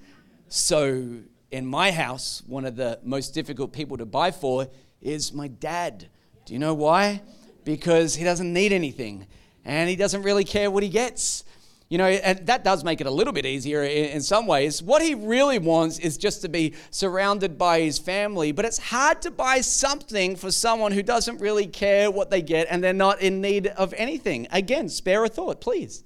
So 0.48 1.20
in 1.52 1.68
my 1.68 1.92
house, 1.92 2.42
one 2.48 2.66
of 2.66 2.76
the 2.76 3.00
most 3.04 3.36
difficult 3.36 3.72
people 3.72 3.98
to 3.98 4.06
buy 4.08 4.32
for 4.32 4.68
is 5.00 5.32
my 5.32 5.48
dad. 5.48 6.10
Do 6.46 6.54
you 6.54 6.60
know 6.60 6.74
why? 6.74 7.22
Because 7.66 8.16
he 8.16 8.24
doesn't 8.24 8.52
need 8.52 8.72
anything 8.72 9.28
and 9.64 9.88
he 9.88 9.96
doesn't 9.96 10.24
really 10.24 10.44
care 10.44 10.72
what 10.72 10.82
he 10.82 10.90
gets. 10.90 11.44
You 11.90 11.98
know, 11.98 12.06
and 12.06 12.46
that 12.46 12.64
does 12.64 12.84
make 12.84 13.02
it 13.02 13.08
a 13.08 13.12
little 13.12 13.34
bit 13.34 13.48
easier 13.48 13.84
in, 13.84 14.06
in, 14.06 14.22
some 14.22 14.46
ways. 14.46 14.84
What 14.84 15.02
he 15.02 15.16
really 15.16 15.58
wants 15.58 15.98
is 15.98 16.20
just 16.20 16.44
to 16.44 16.50
be 16.50 16.76
surrounded 16.92 17.58
by 17.58 17.82
his 17.82 17.98
family, 17.98 18.52
but 18.52 18.64
it's 18.64 18.78
hard 18.78 19.24
to 19.24 19.32
buy 19.32 19.62
something 19.62 20.36
for 20.36 20.52
someone 20.52 20.92
who 20.92 21.02
doesn't 21.02 21.42
really 21.42 21.66
care 21.66 22.12
what 22.12 22.30
they 22.30 22.44
get 22.44 22.68
and 22.70 22.84
they're 22.84 22.94
not 22.94 23.22
in 23.22 23.42
need 23.42 23.68
of 23.68 23.96
anything. 23.98 24.48
Again, 24.52 24.88
spare 24.88 25.26
a 25.26 25.30
thought, 25.30 25.62
please. 25.62 26.04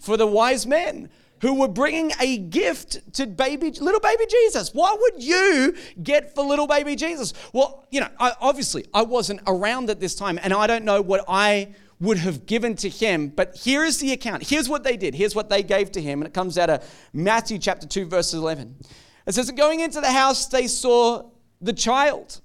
For 0.00 0.16
the 0.16 0.26
wise 0.26 0.66
men 0.66 1.08
who 1.42 1.54
were 1.54 1.68
bringing 1.68 2.12
a 2.20 2.38
gift 2.38 3.14
to 3.14 3.26
baby 3.26 3.70
little 3.72 4.00
baby 4.00 4.24
Jesus. 4.28 4.72
What 4.72 5.00
would 5.00 5.22
you 5.22 5.76
get 6.02 6.34
for 6.34 6.44
little 6.44 6.66
baby 6.68 6.96
Jesus? 6.96 7.32
Well, 7.52 7.84
you 7.90 8.00
know, 8.00 8.08
I, 8.18 8.32
obviously 8.40 8.86
I 8.94 9.02
wasn't 9.02 9.40
around 9.46 9.90
at 9.90 10.00
this 10.00 10.14
time 10.14 10.38
and 10.42 10.52
I 10.52 10.66
don't 10.66 10.84
know 10.84 11.02
what 11.02 11.24
I 11.28 11.74
would 12.02 12.18
have 12.18 12.46
given 12.46 12.74
to 12.74 12.88
him. 12.88 13.28
But 13.28 13.56
here 13.56 13.84
is 13.84 14.00
the 14.00 14.12
account. 14.12 14.48
Here's 14.48 14.68
what 14.68 14.82
they 14.82 14.96
did. 14.96 15.14
Here's 15.14 15.36
what 15.36 15.48
they 15.48 15.62
gave 15.62 15.92
to 15.92 16.02
him. 16.02 16.20
And 16.20 16.26
it 16.26 16.34
comes 16.34 16.58
out 16.58 16.68
of 16.68 16.84
Matthew 17.12 17.58
chapter 17.58 17.86
2, 17.86 18.06
verse 18.06 18.34
11. 18.34 18.76
It 19.26 19.34
says, 19.34 19.50
Going 19.52 19.80
into 19.80 20.00
the 20.00 20.10
house, 20.10 20.46
they 20.46 20.66
saw 20.66 21.30
the 21.60 21.72
child. 21.72 22.40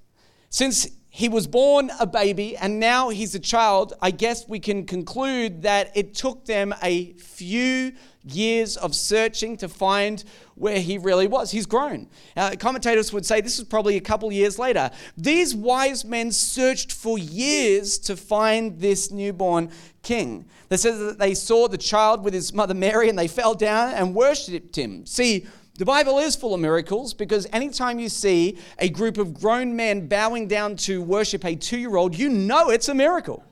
Since 0.50 0.88
he 1.10 1.28
was 1.28 1.48
born 1.48 1.90
a 2.00 2.06
baby 2.06 2.56
and 2.56 2.80
now 2.80 3.10
he's 3.10 3.34
a 3.34 3.40
child, 3.40 3.94
I 4.00 4.12
guess 4.12 4.48
we 4.48 4.60
can 4.60 4.86
conclude 4.86 5.64
that 5.64 5.92
it 5.98 6.14
took 6.14 6.46
them 6.46 6.76
a 6.84 7.14
few 7.14 7.94
years 8.34 8.78
of 8.78 8.96
searching 8.96 9.58
to 9.58 9.68
find 9.68 10.24
where 10.56 10.80
he 10.80 10.98
really 10.98 11.28
was. 11.28 11.52
He's 11.52 11.66
grown. 11.66 12.08
Uh, 12.36 12.56
commentators 12.60 13.14
would 13.14 13.26
say 13.26 13.42
this 13.42 13.60
is 13.60 13.66
probably 13.66 13.96
a 13.96 14.02
couple 14.02 14.32
years 14.32 14.58
later. 14.58 14.90
These 15.18 15.56
wise 15.56 16.04
men 16.04 16.32
searched 16.32 16.92
for 16.92 17.18
years 17.18 17.98
to 18.00 18.16
find 18.16 18.80
this 18.80 19.12
newborn 19.12 19.72
king. 20.02 20.46
They 20.70 20.78
said 20.78 20.98
that 21.00 21.20
they 21.20 21.34
saw 21.34 21.68
the 21.68 21.78
child 21.78 22.24
with 22.24 22.34
his 22.34 22.54
mother 22.54 22.74
Mary 22.74 23.10
and 23.10 23.18
they 23.18 23.28
fell 23.28 23.54
down 23.54 23.94
and 23.94 24.16
worshipped 24.16 24.78
him. 24.78 25.06
See, 25.06 25.46
the 25.78 25.86
Bible 25.86 26.18
is 26.18 26.36
full 26.36 26.56
of 26.56 26.60
miracles 26.60 27.14
because 27.14 27.46
anytime 27.54 28.00
you 28.00 28.10
see 28.10 28.58
a 28.80 28.90
group 28.90 29.20
of 29.20 29.36
grown 29.36 29.76
men 29.76 30.08
bowing 30.08 30.48
down 30.48 30.76
to 30.78 31.04
worship 31.04 31.46
a 31.46 31.56
two 31.56 31.78
year 31.78 31.98
old, 31.98 32.18
you 32.18 32.30
know 32.30 32.70
it's 32.70 32.90
a 32.90 32.96
miracle. 32.96 33.44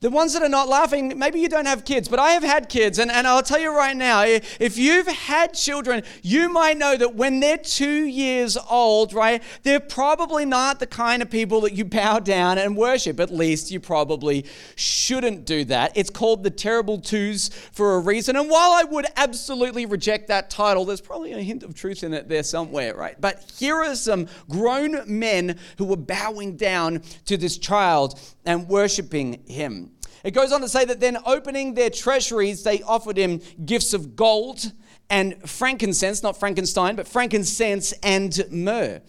The 0.00 0.10
ones 0.10 0.32
that 0.34 0.42
are 0.42 0.48
not 0.48 0.68
laughing, 0.68 1.18
maybe 1.18 1.40
you 1.40 1.48
don't 1.48 1.66
have 1.66 1.84
kids, 1.84 2.08
but 2.08 2.20
I 2.20 2.30
have 2.30 2.44
had 2.44 2.68
kids. 2.68 3.00
And, 3.00 3.10
and 3.10 3.26
I'll 3.26 3.42
tell 3.42 3.58
you 3.58 3.76
right 3.76 3.96
now 3.96 4.22
if 4.24 4.78
you've 4.78 5.08
had 5.08 5.54
children, 5.54 6.04
you 6.22 6.48
might 6.48 6.76
know 6.78 6.96
that 6.96 7.16
when 7.16 7.40
they're 7.40 7.58
two 7.58 8.04
years 8.04 8.56
old, 8.70 9.12
right, 9.12 9.42
they're 9.64 9.80
probably 9.80 10.44
not 10.44 10.78
the 10.78 10.86
kind 10.86 11.20
of 11.20 11.30
people 11.30 11.62
that 11.62 11.72
you 11.72 11.84
bow 11.84 12.20
down 12.20 12.58
and 12.58 12.76
worship. 12.76 13.18
At 13.18 13.32
least 13.32 13.72
you 13.72 13.80
probably 13.80 14.46
shouldn't 14.76 15.44
do 15.44 15.64
that. 15.64 15.96
It's 15.96 16.10
called 16.10 16.44
the 16.44 16.50
terrible 16.50 17.00
twos 17.00 17.48
for 17.72 17.96
a 17.96 17.98
reason. 17.98 18.36
And 18.36 18.48
while 18.48 18.70
I 18.70 18.84
would 18.84 19.06
absolutely 19.16 19.84
reject 19.84 20.28
that 20.28 20.48
title, 20.48 20.84
there's 20.84 21.00
probably 21.00 21.32
a 21.32 21.40
hint 21.40 21.64
of 21.64 21.74
truth 21.74 22.04
in 22.04 22.14
it 22.14 22.28
there 22.28 22.44
somewhere, 22.44 22.94
right? 22.94 23.20
But 23.20 23.52
here 23.58 23.76
are 23.76 23.96
some 23.96 24.28
grown 24.48 25.02
men 25.06 25.58
who 25.76 25.86
were 25.86 25.96
bowing 25.96 26.56
down 26.56 27.02
to 27.24 27.36
this 27.36 27.58
child 27.58 28.20
and 28.48 28.66
worshiping 28.66 29.44
him. 29.46 29.92
It 30.24 30.32
goes 30.32 30.52
on 30.52 30.62
to 30.62 30.68
say 30.70 30.86
that 30.86 31.00
then, 31.00 31.18
opening 31.26 31.74
their 31.74 31.90
treasuries, 31.90 32.64
they 32.64 32.82
offered 32.82 33.18
him 33.18 33.42
gifts 33.64 33.92
of 33.92 34.16
gold 34.16 34.72
and 35.10 35.48
frankincense, 35.48 36.22
not 36.22 36.40
Frankenstein, 36.40 36.96
but 36.96 37.06
frankincense 37.06 37.92
and 38.02 38.42
myrrh. 38.50 39.00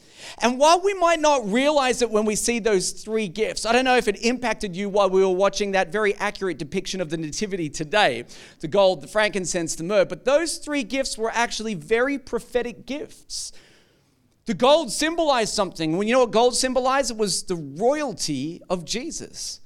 And 0.42 0.60
while 0.60 0.82
we 0.82 0.94
might 0.94 1.22
not 1.22 1.50
realize 1.50 2.02
it 2.02 2.12
when 2.12 2.26
we 2.26 2.36
see 2.36 2.60
those 2.60 2.92
three 2.92 3.30
gifts, 3.30 3.66
I 3.66 3.72
don't 3.72 3.86
know 3.86 3.96
if 3.96 4.10
it 4.10 4.22
impacted 4.24 4.76
you 4.76 4.90
while 4.90 5.10
we 5.10 5.22
were 5.22 5.30
watching 5.30 5.72
that 5.72 5.92
very 5.92 6.16
accurate 6.16 6.58
depiction 6.58 7.00
of 7.00 7.10
the 7.10 7.18
Nativity 7.18 7.70
today 7.70 8.26
the 8.60 8.68
gold, 8.68 9.02
the 9.02 9.08
frankincense, 9.08 9.76
the 9.76 9.84
myrrh, 9.84 10.06
but 10.06 10.26
those 10.26 10.58
three 10.58 10.84
gifts 10.84 11.18
were 11.18 11.32
actually 11.34 11.76
very 11.76 12.20
prophetic 12.20 12.86
gifts. 12.86 13.54
The 14.50 14.56
gold 14.56 14.92
symbolized 14.92 15.54
something. 15.54 15.96
When 15.96 16.08
you 16.08 16.14
know 16.16 16.22
what 16.22 16.32
gold 16.32 16.56
symbolized? 16.56 17.12
It 17.12 17.18
was 17.18 17.44
the 17.44 17.56
royalty 17.56 18.64
of 18.68 18.84
Jesus. 18.84 19.62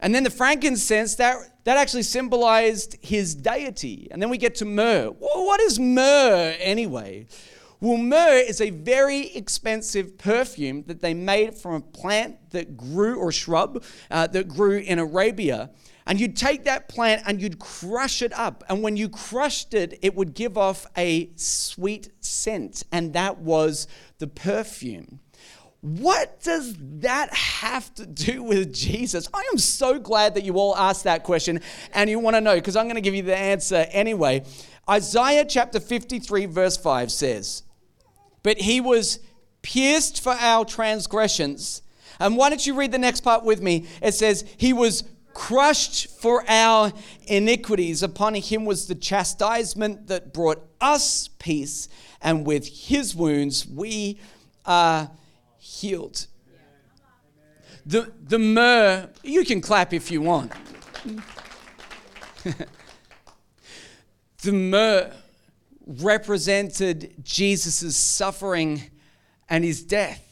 And 0.00 0.14
then 0.14 0.24
the 0.24 0.30
frankincense, 0.30 1.16
that, 1.16 1.36
that 1.64 1.76
actually 1.76 2.04
symbolized 2.04 2.96
his 3.02 3.34
deity. 3.34 4.08
And 4.10 4.22
then 4.22 4.30
we 4.30 4.38
get 4.38 4.54
to 4.54 4.64
myrrh. 4.64 5.10
Well, 5.10 5.44
what 5.44 5.60
is 5.60 5.78
myrrh 5.78 6.56
anyway? 6.58 7.26
Well, 7.82 7.98
myrrh 7.98 8.38
is 8.38 8.62
a 8.62 8.70
very 8.70 9.26
expensive 9.34 10.16
perfume 10.16 10.84
that 10.86 11.02
they 11.02 11.12
made 11.12 11.52
from 11.52 11.74
a 11.74 11.80
plant 11.82 12.38
that 12.52 12.78
grew, 12.78 13.16
or 13.16 13.30
shrub, 13.30 13.84
uh, 14.10 14.26
that 14.28 14.48
grew 14.48 14.78
in 14.78 14.98
Arabia. 14.98 15.68
And 16.06 16.20
you'd 16.20 16.36
take 16.36 16.64
that 16.64 16.88
plant 16.88 17.22
and 17.26 17.40
you'd 17.40 17.58
crush 17.58 18.20
it 18.20 18.32
up. 18.34 18.62
And 18.68 18.82
when 18.82 18.96
you 18.96 19.08
crushed 19.08 19.72
it, 19.72 19.98
it 20.02 20.14
would 20.14 20.34
give 20.34 20.58
off 20.58 20.86
a 20.96 21.30
sweet 21.36 22.10
scent. 22.20 22.84
And 22.92 23.14
that 23.14 23.38
was 23.38 23.86
the 24.18 24.26
perfume. 24.26 25.20
What 25.80 26.42
does 26.42 26.74
that 27.00 27.32
have 27.34 27.94
to 27.96 28.06
do 28.06 28.42
with 28.42 28.72
Jesus? 28.72 29.28
I 29.34 29.46
am 29.52 29.58
so 29.58 29.98
glad 29.98 30.34
that 30.34 30.44
you 30.44 30.54
all 30.54 30.76
asked 30.76 31.04
that 31.04 31.24
question 31.24 31.60
and 31.92 32.08
you 32.08 32.18
want 32.18 32.36
to 32.36 32.40
know 32.40 32.54
because 32.54 32.74
I'm 32.74 32.86
going 32.86 32.94
to 32.94 33.02
give 33.02 33.14
you 33.14 33.22
the 33.22 33.36
answer 33.36 33.86
anyway. 33.90 34.44
Isaiah 34.88 35.44
chapter 35.44 35.80
53, 35.80 36.46
verse 36.46 36.76
5 36.76 37.12
says, 37.12 37.64
But 38.42 38.58
he 38.58 38.80
was 38.80 39.20
pierced 39.60 40.22
for 40.22 40.32
our 40.32 40.64
transgressions. 40.64 41.82
And 42.18 42.36
why 42.36 42.48
don't 42.48 42.66
you 42.66 42.74
read 42.74 42.92
the 42.92 42.98
next 42.98 43.20
part 43.20 43.44
with 43.44 43.60
me? 43.60 43.86
It 44.00 44.14
says, 44.14 44.44
He 44.56 44.72
was 44.72 45.02
crushed 45.34 46.08
for 46.18 46.48
our 46.48 46.92
iniquities. 47.26 48.02
Upon 48.02 48.34
him 48.34 48.64
was 48.64 48.86
the 48.86 48.94
chastisement 48.94 50.06
that 50.06 50.32
brought 50.32 50.66
us 50.80 51.28
peace, 51.38 51.88
and 52.22 52.46
with 52.46 52.66
his 52.66 53.14
wounds 53.14 53.66
we 53.66 54.18
are 54.64 55.10
healed. 55.58 56.26
The, 57.86 58.10
the 58.22 58.38
myrrh, 58.38 59.10
you 59.22 59.44
can 59.44 59.60
clap 59.60 59.92
if 59.92 60.10
you 60.10 60.22
want. 60.22 60.52
the 64.42 64.52
myrrh 64.52 65.12
represented 65.86 67.14
Jesus' 67.22 67.96
suffering 67.96 68.84
and 69.48 69.64
his 69.64 69.82
death. 69.82 70.23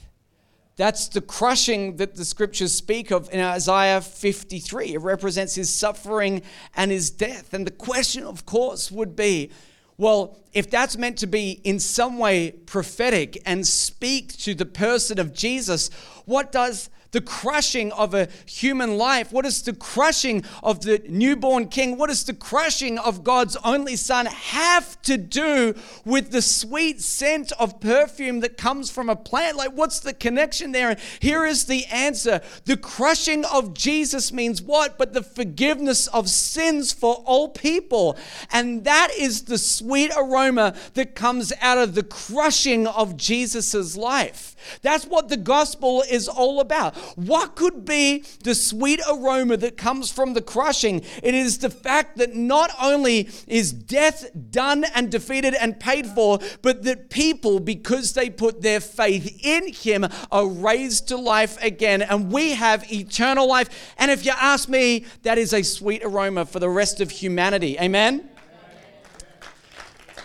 That's 0.76 1.09
the 1.09 1.21
crushing 1.21 1.97
that 1.97 2.14
the 2.14 2.25
scriptures 2.25 2.73
speak 2.73 3.11
of 3.11 3.29
in 3.33 3.41
Isaiah 3.41 4.00
53. 4.00 4.95
It 4.95 5.00
represents 5.00 5.55
his 5.55 5.71
suffering 5.71 6.43
and 6.75 6.91
his 6.91 7.11
death. 7.11 7.52
And 7.52 7.67
the 7.67 7.71
question, 7.71 8.25
of 8.25 8.47
course, 8.47 8.91
would 8.91 9.14
be 9.14 9.50
well, 9.99 10.38
if 10.52 10.71
that's 10.71 10.97
meant 10.97 11.19
to 11.19 11.26
be 11.26 11.61
in 11.64 11.79
some 11.79 12.19
way 12.19 12.50
prophetic 12.50 13.41
and 13.47 13.67
speak 13.67 14.37
to 14.38 14.55
the 14.55 14.67
person 14.67 15.21
of 15.21 15.33
Jesus, 15.33 15.91
what 16.25 16.50
does 16.50 16.91
the 17.12 17.21
crushing 17.21 17.92
of 17.92 18.14
a 18.14 18.28
human 18.45 18.99
life? 18.99 19.33
What 19.33 19.47
is 19.47 19.62
the 19.62 19.73
crushing 19.73 20.45
of 20.62 20.81
the 20.81 21.02
newborn 21.09 21.69
king? 21.69 21.97
What 21.97 22.09
does 22.09 22.25
the 22.25 22.35
crushing 22.35 22.99
of 22.99 23.23
God's 23.23 23.57
only 23.64 23.97
son 23.97 24.26
have 24.26 25.00
to 25.02 25.16
do 25.16 25.75
with 26.04 26.33
the 26.33 26.42
sweet 26.42 27.00
scent 27.00 27.52
of 27.52 27.81
perfume 27.81 28.40
that 28.40 28.57
comes 28.57 28.90
from 28.90 29.09
a 29.09 29.16
plant? 29.16 29.57
Like, 29.57 29.73
what's 29.73 30.00
the 30.00 30.12
connection 30.12 30.73
there? 30.73 30.90
And 30.90 31.00
here 31.21 31.47
is 31.47 31.66
the 31.66 31.87
answer 31.87 32.40
the 32.64 32.76
crushing 32.76 33.45
of 33.45 33.75
Jesus 33.75 34.33
means 34.33 34.62
what? 34.62 34.99
But 34.99 35.12
the 35.12 35.23
forgiveness 35.23 36.07
of 36.09 36.28
sins 36.28 36.92
for 36.92 37.16
all 37.26 37.49
people. 37.49 38.16
And 38.50 38.85
that 38.85 39.11
is 39.16 39.45
the 39.45 39.59
sweet 39.59 40.11
aroma 40.16 40.75
that 40.95 41.14
comes 41.14 41.52
out 41.61 41.78
of 41.78 41.95
the 41.95 42.02
crushing 42.02 42.87
of 42.87 43.16
Jesus' 43.16 43.97
life. 43.97 44.51
That's 44.83 45.07
what 45.07 45.28
the 45.28 45.37
gospel 45.37 46.02
is 46.09 46.28
all 46.28 46.61
about. 46.61 46.97
What 47.16 47.57
could 47.57 47.85
be 47.85 48.25
the 48.42 48.54
sweet 48.54 49.00
aroma 49.09 49.57
that 49.59 49.76
comes 49.76 50.11
from 50.11 50.35
the 50.35 50.42
crushing? 50.42 51.02
It 51.23 51.35
is 51.35 51.59
the 51.59 51.71
fact 51.71 52.19
that 52.19 52.35
not 52.35 52.71
only 52.81 53.28
is 53.47 53.73
death 53.73 54.31
done 54.50 54.85
and 54.95 55.11
defeated 55.11 55.54
and 55.54 55.78
paid 55.78 56.07
for, 56.07 56.38
but 56.62 56.83
that 56.85 57.11
people, 57.11 57.61
because 57.61 58.12
they 58.12 58.31
put 58.31 58.62
their 58.62 58.81
faith 58.81 59.40
in 59.45 59.73
Him, 59.73 60.07
are 60.31 60.47
raised 60.47 61.09
to 61.09 61.16
life 61.16 61.62
again. 61.62 62.02
And 62.02 62.33
we 62.33 62.52
have 62.52 62.90
eternal 62.92 63.47
life. 63.47 63.95
And 63.99 64.11
if 64.11 64.25
you 64.25 64.33
ask 64.37 64.69
me, 64.69 65.04
that 65.23 65.38
is 65.38 65.52
a 65.52 65.62
sweet 65.62 66.02
aroma 66.04 66.47
for 66.47 66.59
the 66.59 66.69
rest 66.71 67.00
of 67.00 67.11
humanity. 67.11 67.78
Amen? 67.78 68.28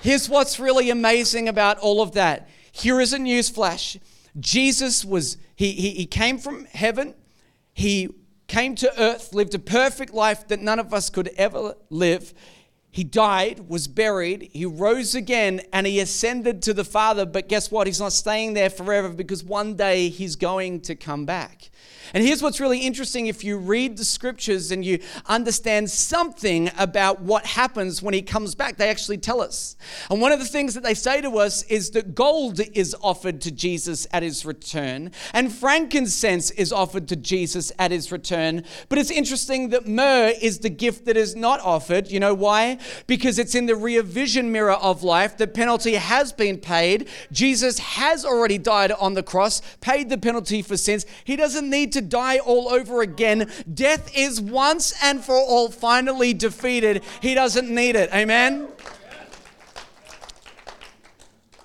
Here's 0.01 0.29
what's 0.29 0.59
really 0.59 0.89
amazing 0.89 1.49
about 1.49 1.79
all 1.79 2.01
of 2.01 2.13
that. 2.13 2.47
Here 2.71 3.01
is 3.01 3.13
a 3.13 3.19
news 3.19 3.49
flash. 3.49 3.97
Jesus 4.39 5.03
was, 5.03 5.37
he, 5.55 5.71
he, 5.71 5.91
he 5.91 6.05
came 6.05 6.37
from 6.37 6.65
heaven, 6.65 7.15
he 7.73 8.09
came 8.47 8.75
to 8.75 9.01
earth, 9.01 9.33
lived 9.33 9.53
a 9.55 9.59
perfect 9.59 10.13
life 10.13 10.47
that 10.47 10.61
none 10.61 10.79
of 10.79 10.93
us 10.93 11.09
could 11.09 11.29
ever 11.37 11.75
live. 11.89 12.33
He 12.89 13.03
died, 13.03 13.69
was 13.69 13.87
buried, 13.87 14.49
he 14.53 14.65
rose 14.65 15.13
again, 15.13 15.61
and 15.71 15.85
he 15.85 15.99
ascended 15.99 16.61
to 16.63 16.73
the 16.73 16.85
Father. 16.85 17.25
But 17.25 17.49
guess 17.49 17.69
what? 17.69 17.85
He's 17.85 17.99
not 17.99 18.13
staying 18.13 18.53
there 18.53 18.69
forever 18.69 19.09
because 19.09 19.43
one 19.43 19.75
day 19.75 20.09
he's 20.09 20.35
going 20.35 20.81
to 20.81 20.95
come 20.95 21.25
back. 21.25 21.69
And 22.13 22.23
here's 22.23 22.41
what's 22.41 22.59
really 22.59 22.79
interesting 22.79 23.27
if 23.27 23.43
you 23.43 23.57
read 23.57 23.97
the 23.97 24.05
scriptures 24.05 24.71
and 24.71 24.83
you 24.83 24.99
understand 25.25 25.89
something 25.89 26.69
about 26.77 27.21
what 27.21 27.45
happens 27.45 28.01
when 28.01 28.13
he 28.13 28.21
comes 28.21 28.55
back, 28.55 28.77
they 28.77 28.89
actually 28.89 29.17
tell 29.17 29.41
us. 29.41 29.75
And 30.09 30.21
one 30.21 30.31
of 30.31 30.39
the 30.39 30.45
things 30.45 30.73
that 30.73 30.83
they 30.83 30.93
say 30.93 31.21
to 31.21 31.37
us 31.37 31.63
is 31.63 31.91
that 31.91 32.15
gold 32.15 32.59
is 32.73 32.95
offered 33.01 33.41
to 33.41 33.51
Jesus 33.51 34.07
at 34.11 34.23
his 34.23 34.45
return, 34.45 35.11
and 35.33 35.51
frankincense 35.51 36.51
is 36.51 36.71
offered 36.71 37.07
to 37.09 37.15
Jesus 37.15 37.71
at 37.79 37.91
his 37.91 38.11
return. 38.11 38.63
But 38.89 38.99
it's 38.99 39.11
interesting 39.11 39.69
that 39.69 39.87
myrrh 39.87 40.33
is 40.41 40.59
the 40.59 40.69
gift 40.69 41.05
that 41.05 41.17
is 41.17 41.35
not 41.35 41.59
offered. 41.61 42.09
You 42.09 42.19
know 42.19 42.33
why? 42.33 42.77
Because 43.07 43.39
it's 43.39 43.55
in 43.55 43.65
the 43.65 43.75
rear 43.75 44.03
vision 44.03 44.51
mirror 44.51 44.73
of 44.73 45.03
life. 45.03 45.37
The 45.37 45.47
penalty 45.47 45.95
has 45.95 46.31
been 46.31 46.57
paid. 46.57 47.09
Jesus 47.31 47.79
has 47.79 48.25
already 48.25 48.57
died 48.57 48.91
on 48.91 49.13
the 49.13 49.23
cross, 49.23 49.61
paid 49.81 50.09
the 50.09 50.17
penalty 50.17 50.61
for 50.61 50.77
sins. 50.77 51.05
He 51.23 51.35
doesn't 51.35 51.69
need 51.69 51.91
to 51.93 51.96
to 51.97 52.01
die 52.01 52.37
all 52.37 52.69
over 52.69 53.01
again. 53.01 53.51
Death 53.73 54.15
is 54.15 54.39
once 54.39 54.93
and 55.03 55.23
for 55.23 55.35
all 55.35 55.69
finally 55.69 56.33
defeated. 56.33 57.03
He 57.21 57.33
doesn't 57.33 57.69
need 57.69 57.95
it. 57.95 58.13
Amen? 58.13 58.67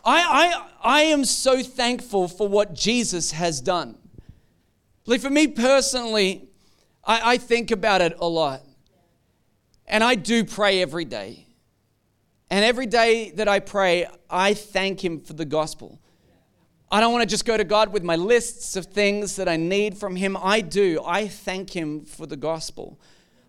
I, 0.05 0.21
I, 0.23 0.69
I 0.83 1.03
am 1.03 1.25
so 1.25 1.63
thankful 1.63 2.29
for 2.29 2.49
what 2.49 2.75
Jesus 2.75 3.33
has 3.33 3.61
done. 3.61 3.99
Like 5.07 5.21
for 5.21 5.31
me 5.31 5.47
personally, 5.47 6.49
I, 7.05 7.35
I 7.35 7.37
think 7.37 7.71
about 7.71 8.01
it 8.01 8.17
a 8.19 8.27
lot. 8.27 8.63
And 9.87 10.03
I 10.03 10.15
do 10.15 10.45
pray 10.45 10.81
every 10.81 11.05
day. 11.05 11.47
And 12.51 12.65
every 12.65 12.87
day 12.87 13.31
that 13.33 13.49
I 13.49 13.61
pray, 13.61 14.07
I 14.29 14.55
thank 14.55 15.05
Him 15.05 15.21
for 15.21 15.35
the 15.35 15.45
gospel. 15.45 16.01
I 16.93 17.01
don't 17.01 17.11
want 17.11 17.23
to 17.23 17.27
just 17.27 17.47
go 17.47 17.57
to 17.57 17.65
God 17.65 17.91
with 17.91 18.03
my 18.03 18.17
lists 18.17 18.77
of 18.77 18.85
things 18.85 19.37
that 19.37 19.49
I 19.49 19.57
need 19.57 19.97
from 19.97 20.15
Him. 20.15 20.37
I 20.37 20.61
do. 20.61 21.01
I 21.07 21.27
thank 21.27 21.71
Him 21.71 22.05
for 22.05 22.27
the 22.27 22.37
gospel. 22.37 23.01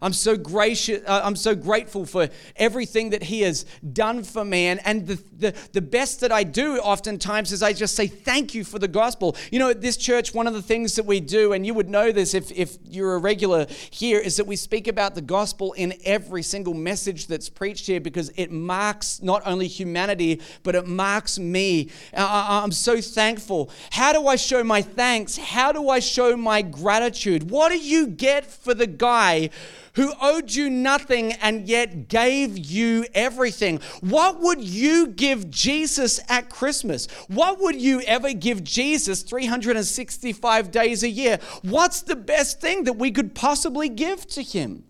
I'm 0.04 0.14
so 0.14 0.36
gracious. 0.36 1.02
Uh, 1.08 1.22
I'm 1.24 1.38
so 1.38 1.56
grateful 1.56 2.06
for 2.06 2.28
everything 2.58 3.12
that 3.12 3.24
He 3.24 3.42
has 3.42 3.66
done 3.94 4.24
for 4.24 4.44
me. 4.44 4.68
And, 4.68 5.08
the, 5.08 5.16
the, 5.38 5.56
the 5.72 5.82
best 5.82 6.20
that 6.20 6.32
I 6.32 6.44
do 6.44 6.78
oftentimes 6.78 7.52
is 7.52 7.64
I 7.64 7.74
just 7.74 7.96
say 7.96 8.08
thank 8.08 8.54
you 8.54 8.64
for 8.64 8.80
the 8.80 8.88
gospel. 8.88 9.36
You 9.50 9.60
know, 9.60 9.70
at 9.70 9.82
this 9.82 9.96
church, 9.98 10.34
one 10.34 10.46
of 10.46 10.54
the 10.54 10.62
things 10.62 10.96
that 10.96 11.06
we 11.06 11.20
do, 11.22 11.54
and 11.54 11.66
you 11.66 11.74
would 11.74 11.90
know 11.90 12.12
this 12.12 12.34
if, 12.34 12.52
if 12.52 12.78
you're 12.86 13.16
a 13.16 13.18
regular 13.18 13.66
here, 13.92 14.20
is 14.20 14.36
that 14.38 14.46
we 14.46 14.58
speak 14.58 14.88
about 14.88 15.16
the 15.16 15.22
gospel 15.22 15.72
in 15.74 15.94
every 16.04 16.44
single 16.44 16.74
message 16.74 17.28
that's 17.28 17.50
preached 17.50 17.88
here 17.88 18.02
because 18.02 18.30
it 18.36 18.52
marks 18.52 19.22
not 19.22 19.42
only 19.46 19.68
humanity, 19.68 20.42
but 20.64 20.76
it 20.76 20.86
marks 20.86 21.40
me. 21.40 21.90
I, 22.16 22.62
I'm 22.64 22.74
so 22.74 23.00
thankful. 23.00 23.70
How 23.92 24.12
do 24.12 24.28
I 24.28 24.36
show 24.36 24.64
my 24.64 24.82
thanks? 24.82 25.38
How 25.38 25.72
do 25.72 25.88
I 25.88 26.00
show 26.00 26.36
my 26.36 26.62
gratitude? 26.62 27.50
What 27.50 27.70
do 27.70 27.78
you 27.78 28.08
get 28.08 28.46
for 28.46 28.74
the 28.74 28.88
guy? 28.88 29.50
Who 29.96 30.14
owed 30.22 30.52
you 30.52 30.70
nothing 30.70 31.34
and 31.34 31.68
yet 31.68 32.08
gave 32.08 32.58
you 32.58 33.06
everything. 33.14 33.80
What 34.02 34.40
would 34.40 34.62
you 34.62 35.08
give 35.08 35.50
Jesus 35.50 36.20
at 36.30 36.50
Christmas? 36.50 37.08
What 37.28 37.60
would 37.60 37.80
you 37.80 38.02
ever 38.02 38.34
give 38.34 38.64
Jesus 38.64 39.22
365 39.22 40.72
days 40.72 41.04
a 41.04 41.10
year? 41.10 41.40
What's 41.62 42.02
the 42.02 42.16
best 42.16 42.60
thing 42.60 42.86
that 42.86 42.94
we 42.94 43.12
could 43.12 43.36
possibly 43.36 43.90
give 43.90 44.26
to 44.28 44.42
him? 44.42 44.84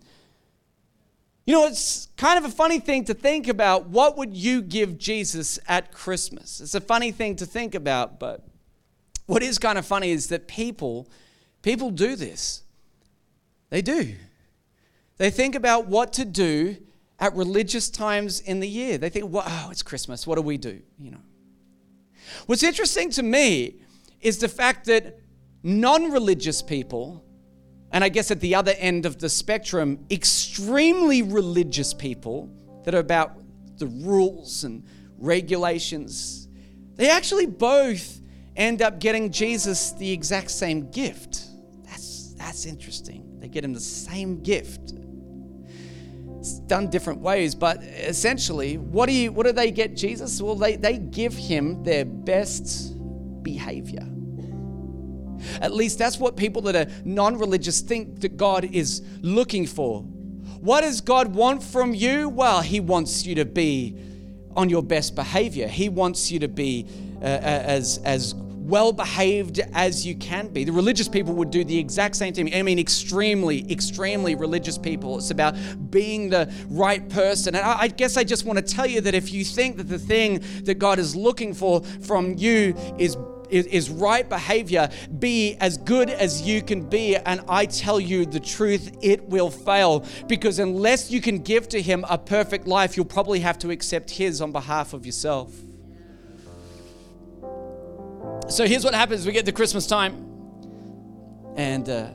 You 1.46 1.52
know, 1.52 1.66
it's 1.66 2.08
kind 2.16 2.38
of 2.38 2.50
a 2.50 2.54
funny 2.54 2.78
thing 2.78 3.04
to 3.04 3.14
think 3.14 3.48
about. 3.48 3.88
What 3.88 4.16
would 4.16 4.34
you 4.34 4.62
give 4.62 4.96
Jesus 4.96 5.58
at 5.68 5.92
Christmas? 5.92 6.62
It's 6.62 6.74
a 6.74 6.80
funny 6.80 7.12
thing 7.12 7.36
to 7.36 7.46
think 7.46 7.74
about, 7.74 8.18
but 8.18 8.46
what 9.26 9.42
is 9.42 9.58
kind 9.58 9.76
of 9.76 9.84
funny 9.84 10.10
is 10.10 10.28
that 10.28 10.48
people 10.48 11.06
people 11.62 11.90
do 11.90 12.16
this. 12.16 12.62
They 13.70 13.82
do. 13.82 14.14
They 15.16 15.30
think 15.30 15.54
about 15.54 15.86
what 15.86 16.12
to 16.14 16.24
do 16.24 16.76
at 17.18 17.34
religious 17.34 17.88
times 17.88 18.40
in 18.40 18.60
the 18.60 18.68
year. 18.68 18.98
They 18.98 19.08
think, 19.08 19.30
wow, 19.30 19.44
oh, 19.46 19.70
it's 19.70 19.82
Christmas. 19.82 20.26
What 20.26 20.36
do 20.36 20.42
we 20.42 20.58
do? 20.58 20.80
You 20.98 21.12
know. 21.12 21.22
What's 22.46 22.62
interesting 22.62 23.10
to 23.10 23.22
me 23.22 23.80
is 24.20 24.38
the 24.38 24.48
fact 24.48 24.86
that 24.86 25.20
non-religious 25.62 26.62
people, 26.62 27.24
and 27.92 28.02
I 28.02 28.08
guess 28.08 28.30
at 28.30 28.40
the 28.40 28.54
other 28.54 28.74
end 28.78 29.06
of 29.06 29.18
the 29.18 29.28
spectrum, 29.28 30.04
extremely 30.10 31.22
religious 31.22 31.94
people 31.94 32.50
that 32.84 32.94
are 32.94 33.00
about 33.00 33.32
the 33.78 33.86
rules 33.86 34.64
and 34.64 34.84
regulations, 35.18 36.48
they 36.96 37.10
actually 37.10 37.46
both 37.46 38.20
end 38.56 38.82
up 38.82 38.98
getting 38.98 39.30
Jesus 39.30 39.92
the 39.92 40.10
exact 40.10 40.50
same 40.50 40.90
gift. 40.90 41.42
That's 41.84 42.34
that's 42.34 42.66
interesting. 42.66 43.38
They 43.40 43.48
get 43.48 43.64
him 43.64 43.72
the 43.72 43.80
same 43.80 44.42
gift 44.42 44.92
done 46.52 46.90
different 46.90 47.20
ways, 47.20 47.54
but 47.54 47.82
essentially, 47.82 48.78
what 48.78 49.06
do 49.06 49.12
you 49.12 49.32
what 49.32 49.46
do 49.46 49.52
they 49.52 49.70
get 49.70 49.96
Jesus? 49.96 50.40
Well, 50.40 50.54
they, 50.54 50.76
they 50.76 50.98
give 50.98 51.34
him 51.34 51.82
their 51.82 52.04
best 52.04 52.94
behavior. 53.42 54.06
At 55.60 55.74
least 55.74 55.98
that's 55.98 56.18
what 56.18 56.36
people 56.36 56.62
that 56.62 56.76
are 56.76 56.90
non-religious 57.04 57.80
think 57.80 58.20
that 58.20 58.36
God 58.36 58.64
is 58.64 59.02
looking 59.20 59.66
for. 59.66 60.02
What 60.60 60.80
does 60.80 61.00
God 61.00 61.34
want 61.34 61.62
from 61.62 61.94
you? 61.94 62.28
Well, 62.28 62.62
he 62.62 62.80
wants 62.80 63.26
you 63.26 63.34
to 63.34 63.44
be 63.44 63.98
on 64.56 64.70
your 64.70 64.82
best 64.82 65.14
behavior. 65.14 65.68
He 65.68 65.88
wants 65.88 66.30
you 66.30 66.38
to 66.40 66.48
be 66.48 66.86
uh, 67.20 67.24
as 67.24 67.98
as 68.04 68.34
well 68.64 68.92
behaved 68.92 69.60
as 69.74 70.06
you 70.06 70.14
can 70.14 70.48
be. 70.48 70.64
The 70.64 70.72
religious 70.72 71.08
people 71.08 71.34
would 71.34 71.50
do 71.50 71.64
the 71.64 71.78
exact 71.78 72.16
same 72.16 72.32
thing. 72.32 72.54
I 72.54 72.62
mean, 72.62 72.78
extremely, 72.78 73.70
extremely 73.70 74.34
religious 74.34 74.78
people. 74.78 75.18
It's 75.18 75.30
about 75.30 75.54
being 75.90 76.30
the 76.30 76.52
right 76.68 77.06
person. 77.10 77.54
And 77.54 77.64
I, 77.64 77.88
guess 77.88 78.16
I 78.16 78.24
just 78.24 78.46
want 78.46 78.58
to 78.58 78.74
tell 78.74 78.86
you 78.86 79.00
that 79.02 79.14
if 79.14 79.32
you 79.32 79.44
think 79.44 79.76
that 79.76 79.88
the 79.88 79.98
thing 79.98 80.42
that 80.62 80.78
God 80.78 80.98
is 80.98 81.14
looking 81.14 81.52
for 81.52 81.82
from 81.82 82.34
you 82.38 82.74
is, 82.98 83.16
is, 83.50 83.90
right 83.90 84.28
behavior. 84.28 84.88
Be 85.18 85.56
as 85.60 85.76
good 85.76 86.08
as 86.08 86.42
you 86.42 86.62
can 86.62 86.88
be. 86.88 87.16
And 87.16 87.42
I 87.48 87.66
tell 87.66 88.00
you 88.00 88.24
the 88.24 88.40
truth, 88.40 88.96
it 89.02 89.22
will 89.28 89.50
fail. 89.50 90.04
Because 90.26 90.58
unless 90.58 91.10
you 91.10 91.20
can 91.20 91.38
give 91.38 91.68
to 91.68 91.82
Him 91.82 92.04
a 92.08 92.16
perfect 92.16 92.66
life, 92.66 92.96
you'll 92.96 93.04
probably 93.04 93.40
have 93.40 93.58
to 93.58 93.70
accept 93.70 94.10
His 94.10 94.40
on 94.40 94.52
behalf 94.52 94.94
of 94.94 95.04
yourself. 95.04 95.63
So 98.48 98.66
here's 98.66 98.84
what 98.84 98.94
happens 98.94 99.26
we 99.26 99.32
get 99.32 99.46
to 99.46 99.52
Christmas 99.52 99.86
time, 99.86 100.14
and 101.56 101.88
uh, 101.88 102.10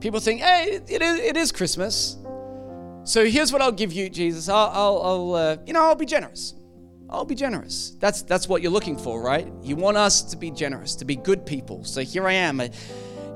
people 0.00 0.18
think, 0.20 0.40
hey, 0.40 0.80
it 0.88 1.02
is, 1.02 1.18
it 1.20 1.36
is 1.36 1.52
Christmas. 1.52 2.16
So 3.04 3.26
here's 3.26 3.52
what 3.52 3.60
I'll 3.60 3.70
give 3.70 3.92
you, 3.92 4.08
Jesus. 4.08 4.48
I'll, 4.48 4.70
I'll, 4.72 5.02
I'll 5.02 5.34
uh, 5.34 5.56
you 5.66 5.72
know, 5.72 5.82
I'll 5.82 5.94
be 5.94 6.06
generous. 6.06 6.54
I'll 7.10 7.24
be 7.24 7.34
generous. 7.34 7.96
That's 8.00 8.22
that's 8.22 8.48
what 8.48 8.62
you're 8.62 8.72
looking 8.72 8.96
for, 8.96 9.22
right? 9.22 9.46
You 9.62 9.76
want 9.76 9.96
us 9.96 10.22
to 10.22 10.36
be 10.36 10.50
generous, 10.50 10.96
to 10.96 11.04
be 11.04 11.16
good 11.16 11.46
people. 11.46 11.84
So 11.84 12.00
here 12.00 12.26
I 12.26 12.32
am. 12.32 12.60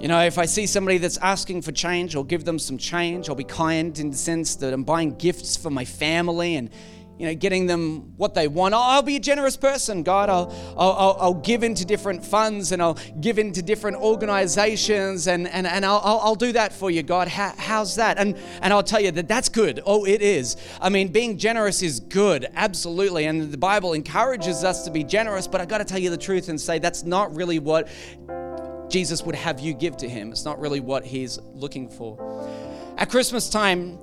You 0.01 0.09
know, 0.09 0.21
if 0.21 0.39
I 0.39 0.47
see 0.47 0.67
somebody 0.67 0.99
that's 0.99 1.19
asking 1.19 1.63
for 1.63 1.73
change, 1.73 2.17
I'll 2.17 2.25
give 2.25 2.45
them 2.45 2.59
some 2.59 2.79
change. 2.79 3.29
I'll 3.29 3.35
be 3.35 3.45
kind 3.45 3.99
in 3.99 4.11
the 4.11 4.17
sense 4.17 4.57
that 4.57 4.73
I'm 4.73 4.85
buying 4.85 5.17
gifts 5.17 5.57
for 5.57 5.71
my 5.71 5.85
family 5.85 6.57
and 6.57 6.71
you 7.19 7.27
know, 7.27 7.35
getting 7.35 7.67
them 7.67 8.15
what 8.17 8.35
they 8.35 8.47
want. 8.47 8.75
I'll 8.75 9.03
be 9.03 9.17
a 9.17 9.21
generous 9.21 9.57
person, 9.57 10.05
God. 10.05 10.31
I'll, 10.31 10.55
I'll, 10.79 11.17
I'll 11.21 11.35
give 11.35 11.65
into 11.65 11.85
different 11.85 12.25
funds 12.25 12.71
and 12.71 12.81
I'll 12.81 12.97
give 13.21 13.39
into 13.39 13.61
different 13.61 13.97
organizations 13.97 15.27
and, 15.27 15.49
and, 15.49 15.67
and 15.67 15.85
I'll, 15.85 16.01
I'll 16.05 16.35
do 16.37 16.53
that 16.53 16.73
for 16.73 16.91
you, 16.91 17.03
God. 17.03 17.27
How, 17.27 17.53
how's 17.57 17.97
that? 17.97 18.19
And, 18.19 18.37
and 18.63 18.73
I'll 18.73 18.85
tell 18.85 19.01
you 19.01 19.11
that 19.11 19.27
that's 19.27 19.49
good. 19.49 19.81
Oh, 19.85 20.05
it 20.05 20.23
is. 20.23 20.57
I 20.81 20.91
mean, 20.91 21.09
being 21.09 21.39
generous 21.39 21.83
is 21.83 21.99
good, 21.99 22.47
absolutely. 22.55 23.25
And 23.25 23.51
the 23.51 23.59
Bible 23.59 23.95
encourages 23.95 24.63
us 24.63 24.85
to 24.85 24.91
be 24.93 25.03
generous, 25.03 25.49
but 25.49 25.61
I 25.61 25.67
got 25.67 25.79
to 25.79 25.85
tell 25.85 25.99
you 25.99 26.11
the 26.11 26.17
truth 26.17 26.49
and 26.49 26.61
say 26.61 26.79
that's 26.79 27.03
not 27.03 27.35
really 27.35 27.59
what 27.59 27.89
Jesus 28.89 29.23
would 29.25 29.35
have 29.35 29.59
you 29.59 29.75
give 29.75 29.97
to 29.99 30.09
him. 30.09 30.31
It's 30.31 30.45
not 30.45 30.61
really 30.61 30.81
what 30.81 31.05
he's 31.05 31.39
looking 31.53 31.89
for. 31.89 32.17
At 32.97 33.11
Christmas 33.11 33.51
time, 33.51 33.99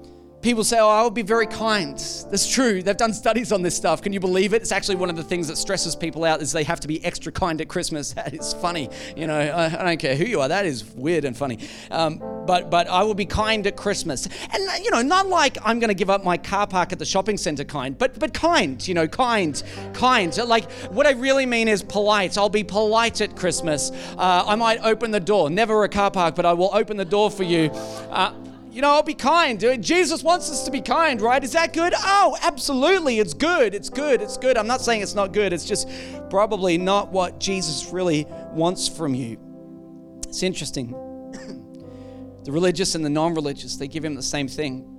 people 0.45 0.63
say, 0.63 0.79
Oh, 0.79 0.88
I'll 0.88 1.10
be 1.10 1.23
very 1.23 1.47
kind. 1.47 1.97
That's 2.29 2.47
true. 2.47 2.84
They've 2.84 2.95
done 2.95 3.13
studies 3.13 3.51
on 3.51 3.63
this 3.63 3.75
stuff. 3.75 4.01
Can 4.03 4.13
you 4.13 4.19
believe 4.19 4.53
it? 4.53 4.62
It's 4.62 4.71
actually 4.71 4.95
one 4.95 5.10
of 5.10 5.15
the 5.15 5.23
things 5.23 5.47
that 5.47 5.58
stresses 5.58 5.95
people 5.95 6.23
out 6.23 6.39
is 6.41 6.51
they 6.51 6.63
have 6.63 6.79
to 6.81 6.88
be 6.88 7.03
extra 7.03 7.31
kind 7.31 7.60
at 7.60 7.67
Christmas. 7.67 8.13
That 8.25 8.34
is 8.34 8.53
funny. 8.53 8.89
You 9.15 9.27
know, 9.27 9.38
I, 9.38 9.65
I 9.65 9.84
don't 9.84 9.97
care 9.99 10.15
who 10.15 10.23
you 10.23 10.39
are. 10.39 10.47
That 10.47 10.65
is 10.65 10.86
weird 10.95 11.25
and 11.25 11.36
funny. 11.36 11.60
Um, 11.91 12.21
but 12.45 12.69
but 12.69 12.88
I 12.88 13.03
will 13.03 13.13
be 13.13 13.25
kind 13.25 13.65
at 13.67 13.75
Christmas. 13.75 14.27
And 14.51 14.84
you 14.84 14.91
know, 14.91 15.01
not 15.01 15.27
like 15.27 15.58
I'm 15.63 15.79
going 15.79 15.89
to 15.89 15.95
give 15.95 16.10
up 16.10 16.23
my 16.23 16.38
car 16.38 16.65
park 16.65 16.93
at 16.93 16.99
the 16.99 17.05
shopping 17.05 17.38
center 17.38 17.63
kind, 17.63 17.97
but 17.97 18.17
but 18.19 18.34
kind. 18.34 18.88
You 18.88 18.93
know, 18.93 19.08
kind, 19.08 19.62
kind. 19.93 20.36
Like 20.38 20.71
what 20.91 21.08
I 21.08 21.12
really 21.12 21.45
mean 21.45 21.67
is 21.67 21.84
polite. 21.84 22.38
I'll 22.38 22.49
be 22.49 22.63
polite 22.63 23.21
at 23.21 23.36
Christmas. 23.36 23.91
Uh, 24.17 24.45
I 24.47 24.55
might 24.55 24.79
open 24.84 25.12
the 25.12 25.19
door. 25.19 25.49
Never 25.49 25.84
a 25.84 25.89
car 25.89 26.12
park, 26.12 26.36
but 26.36 26.45
I 26.45 26.53
will 26.53 26.69
open 26.73 26.97
the 26.97 27.05
door 27.05 27.29
for 27.31 27.43
you. 27.43 27.69
Uh, 28.12 28.34
you 28.76 28.82
know, 28.82 28.90
I'll 28.90 29.04
be 29.04 29.14
kind. 29.14 29.64
Uh, 29.64 29.78
Jesus 29.78 30.22
wants 30.22 30.52
us 30.52 30.66
to 30.66 30.72
be 30.72 30.82
kind, 30.82 31.22
right? 31.22 31.42
Is 31.42 31.54
that 31.54 31.72
good? 31.72 31.94
Oh, 31.96 32.36
absolutely. 32.42 33.20
It's 33.20 33.34
good. 33.34 33.74
It's 33.74 33.90
good. 33.90 34.22
It's 34.22 34.36
good. 34.36 34.58
I'm 34.58 34.68
not 34.68 34.82
saying 34.82 35.02
it's 35.02 35.16
not 35.16 35.32
good. 35.32 35.54
It's 35.54 35.64
just 35.64 35.90
probably 36.30 36.78
not 36.78 37.10
what 37.10 37.40
Jesus 37.40 37.94
really 37.94 38.26
wants 38.52 38.90
from 38.90 39.16
you. 39.16 39.38
It's 40.28 40.44
interesting. 40.44 40.90
the 42.44 42.52
religious 42.52 42.96
and 42.96 43.06
the 43.06 43.10
non 43.10 43.34
religious, 43.34 43.78
they 43.78 43.88
give 43.88 44.04
him 44.04 44.14
the 44.14 44.22
same 44.22 44.50
thing. 44.50 44.92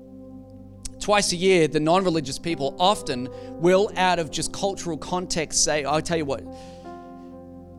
Twice 0.98 1.32
a 1.32 1.36
year, 1.36 1.68
the 1.68 1.78
non 1.78 2.02
religious 2.02 2.38
people 2.38 2.74
often 2.78 3.28
will, 3.60 3.90
out 3.98 4.18
of 4.18 4.30
just 4.30 4.54
cultural 4.54 4.96
context, 4.96 5.62
say, 5.62 5.84
I'll 5.84 6.00
tell 6.00 6.16
you 6.16 6.24
what, 6.24 6.42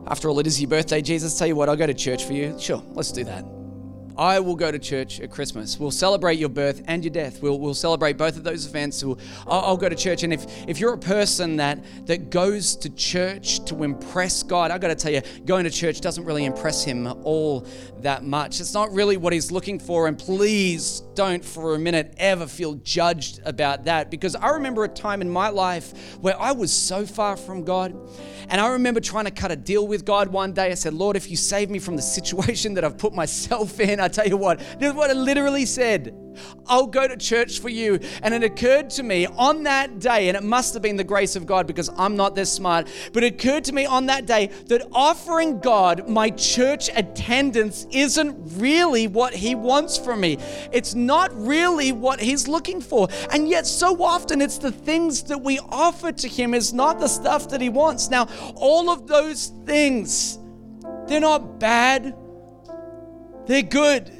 after 0.06 0.28
all, 0.28 0.38
it 0.38 0.46
is 0.46 0.60
your 0.60 0.70
birthday, 0.70 1.02
Jesus. 1.02 1.36
Tell 1.36 1.48
you 1.48 1.56
what, 1.56 1.68
I'll 1.68 1.74
go 1.74 1.88
to 1.88 1.94
church 1.94 2.24
for 2.24 2.34
you. 2.34 2.54
Sure, 2.56 2.84
let's 2.94 3.10
do 3.10 3.24
that. 3.24 3.57
I 4.18 4.40
will 4.40 4.56
go 4.56 4.72
to 4.72 4.78
church 4.80 5.20
at 5.20 5.30
Christmas. 5.30 5.78
We'll 5.78 5.92
celebrate 5.92 6.40
your 6.40 6.48
birth 6.48 6.82
and 6.88 7.04
your 7.04 7.12
death. 7.12 7.40
We'll, 7.40 7.60
we'll 7.60 7.72
celebrate 7.72 8.16
both 8.18 8.36
of 8.36 8.42
those 8.42 8.66
events. 8.66 9.04
We'll, 9.04 9.18
I'll, 9.46 9.60
I'll 9.60 9.76
go 9.76 9.88
to 9.88 9.94
church. 9.94 10.24
And 10.24 10.32
if, 10.32 10.68
if 10.68 10.80
you're 10.80 10.92
a 10.92 10.98
person 10.98 11.56
that, 11.56 11.78
that 12.06 12.30
goes 12.30 12.74
to 12.76 12.90
church 12.90 13.64
to 13.66 13.84
impress 13.84 14.42
God, 14.42 14.72
I've 14.72 14.80
got 14.80 14.88
to 14.88 14.96
tell 14.96 15.12
you, 15.12 15.22
going 15.46 15.62
to 15.64 15.70
church 15.70 16.00
doesn't 16.00 16.24
really 16.24 16.46
impress 16.46 16.82
Him 16.82 17.06
all 17.22 17.64
that 18.00 18.24
much. 18.24 18.60
It's 18.60 18.74
not 18.74 18.92
really 18.92 19.16
what 19.16 19.32
He's 19.32 19.52
looking 19.52 19.78
for. 19.78 20.08
And 20.08 20.18
please 20.18 21.02
don't 21.18 21.44
for 21.44 21.74
a 21.74 21.78
minute 21.80 22.14
ever 22.16 22.46
feel 22.46 22.74
judged 22.74 23.40
about 23.44 23.86
that 23.86 24.08
because 24.08 24.36
I 24.36 24.50
remember 24.50 24.84
a 24.84 24.88
time 24.88 25.20
in 25.20 25.28
my 25.28 25.48
life 25.48 26.16
where 26.18 26.40
I 26.40 26.52
was 26.52 26.72
so 26.72 27.04
far 27.04 27.36
from 27.36 27.64
God. 27.64 27.92
And 28.48 28.60
I 28.60 28.68
remember 28.68 29.00
trying 29.00 29.24
to 29.24 29.32
cut 29.32 29.50
a 29.50 29.56
deal 29.56 29.88
with 29.88 30.04
God 30.04 30.28
one 30.28 30.52
day. 30.52 30.70
I 30.70 30.74
said, 30.74 30.94
Lord, 30.94 31.16
if 31.16 31.28
you 31.28 31.36
save 31.36 31.70
me 31.70 31.80
from 31.80 31.96
the 31.96 32.02
situation 32.02 32.74
that 32.74 32.84
I've 32.84 32.98
put 32.98 33.14
myself 33.14 33.80
in, 33.80 33.98
I 33.98 34.06
tell 34.06 34.28
you 34.28 34.36
what, 34.36 34.60
this 34.78 34.90
is 34.90 34.94
what 34.94 35.10
I 35.10 35.14
literally 35.14 35.66
said. 35.66 36.14
I'll 36.66 36.86
go 36.86 37.08
to 37.08 37.16
church 37.16 37.60
for 37.60 37.68
you. 37.68 37.98
And 38.22 38.34
it 38.34 38.42
occurred 38.42 38.90
to 38.90 39.02
me 39.02 39.26
on 39.26 39.62
that 39.64 39.98
day, 39.98 40.28
and 40.28 40.36
it 40.36 40.42
must 40.42 40.74
have 40.74 40.82
been 40.82 40.96
the 40.96 41.04
grace 41.04 41.36
of 41.36 41.46
God 41.46 41.66
because 41.66 41.90
I'm 41.96 42.16
not 42.16 42.34
this 42.34 42.52
smart, 42.52 42.88
but 43.12 43.24
it 43.24 43.34
occurred 43.34 43.64
to 43.64 43.72
me 43.72 43.86
on 43.86 44.06
that 44.06 44.26
day 44.26 44.50
that 44.66 44.86
offering 44.92 45.60
God 45.60 46.08
my 46.08 46.30
church 46.30 46.90
attendance 46.94 47.86
isn't 47.90 48.36
really 48.60 49.08
what 49.08 49.34
He 49.34 49.54
wants 49.54 49.96
from 49.98 50.20
me. 50.20 50.38
It's 50.72 50.94
not 50.94 51.30
really 51.34 51.92
what 51.92 52.20
He's 52.20 52.48
looking 52.48 52.80
for. 52.80 53.08
And 53.32 53.48
yet, 53.48 53.66
so 53.66 54.02
often, 54.02 54.40
it's 54.40 54.58
the 54.58 54.72
things 54.72 55.24
that 55.24 55.40
we 55.40 55.58
offer 55.70 56.12
to 56.12 56.28
Him 56.28 56.54
is 56.54 56.72
not 56.72 56.98
the 56.98 57.08
stuff 57.08 57.48
that 57.50 57.60
He 57.60 57.68
wants. 57.68 58.10
Now, 58.10 58.28
all 58.54 58.90
of 58.90 59.06
those 59.06 59.52
things, 59.64 60.38
they're 61.06 61.20
not 61.20 61.58
bad, 61.58 62.14
they're 63.46 63.62
good. 63.62 64.17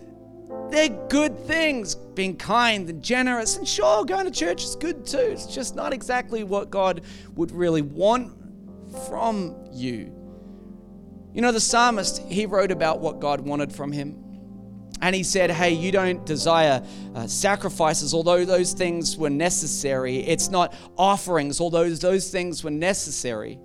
They're 0.70 0.90
good 1.08 1.38
things, 1.46 1.94
being 1.94 2.36
kind 2.36 2.88
and 2.90 3.02
generous. 3.02 3.56
And 3.56 3.66
sure, 3.66 4.04
going 4.04 4.26
to 4.26 4.30
church 4.30 4.64
is 4.64 4.76
good 4.76 5.06
too. 5.06 5.18
It's 5.18 5.46
just 5.46 5.74
not 5.74 5.92
exactly 5.92 6.44
what 6.44 6.70
God 6.70 7.02
would 7.34 7.50
really 7.50 7.82
want 7.82 8.32
from 9.08 9.56
you. 9.72 10.14
You 11.32 11.42
know, 11.42 11.52
the 11.52 11.60
psalmist, 11.60 12.22
he 12.22 12.46
wrote 12.46 12.70
about 12.70 13.00
what 13.00 13.20
God 13.20 13.40
wanted 13.40 13.72
from 13.72 13.92
him. 13.92 14.24
And 15.00 15.14
he 15.14 15.22
said, 15.22 15.50
Hey, 15.50 15.72
you 15.72 15.92
don't 15.92 16.26
desire 16.26 16.82
uh, 17.14 17.26
sacrifices, 17.26 18.12
although 18.12 18.44
those 18.44 18.72
things 18.72 19.16
were 19.16 19.30
necessary. 19.30 20.18
It's 20.18 20.50
not 20.50 20.74
offerings, 20.96 21.60
although 21.60 21.88
those 21.90 22.30
things 22.30 22.64
were 22.64 22.70
necessary. 22.70 23.58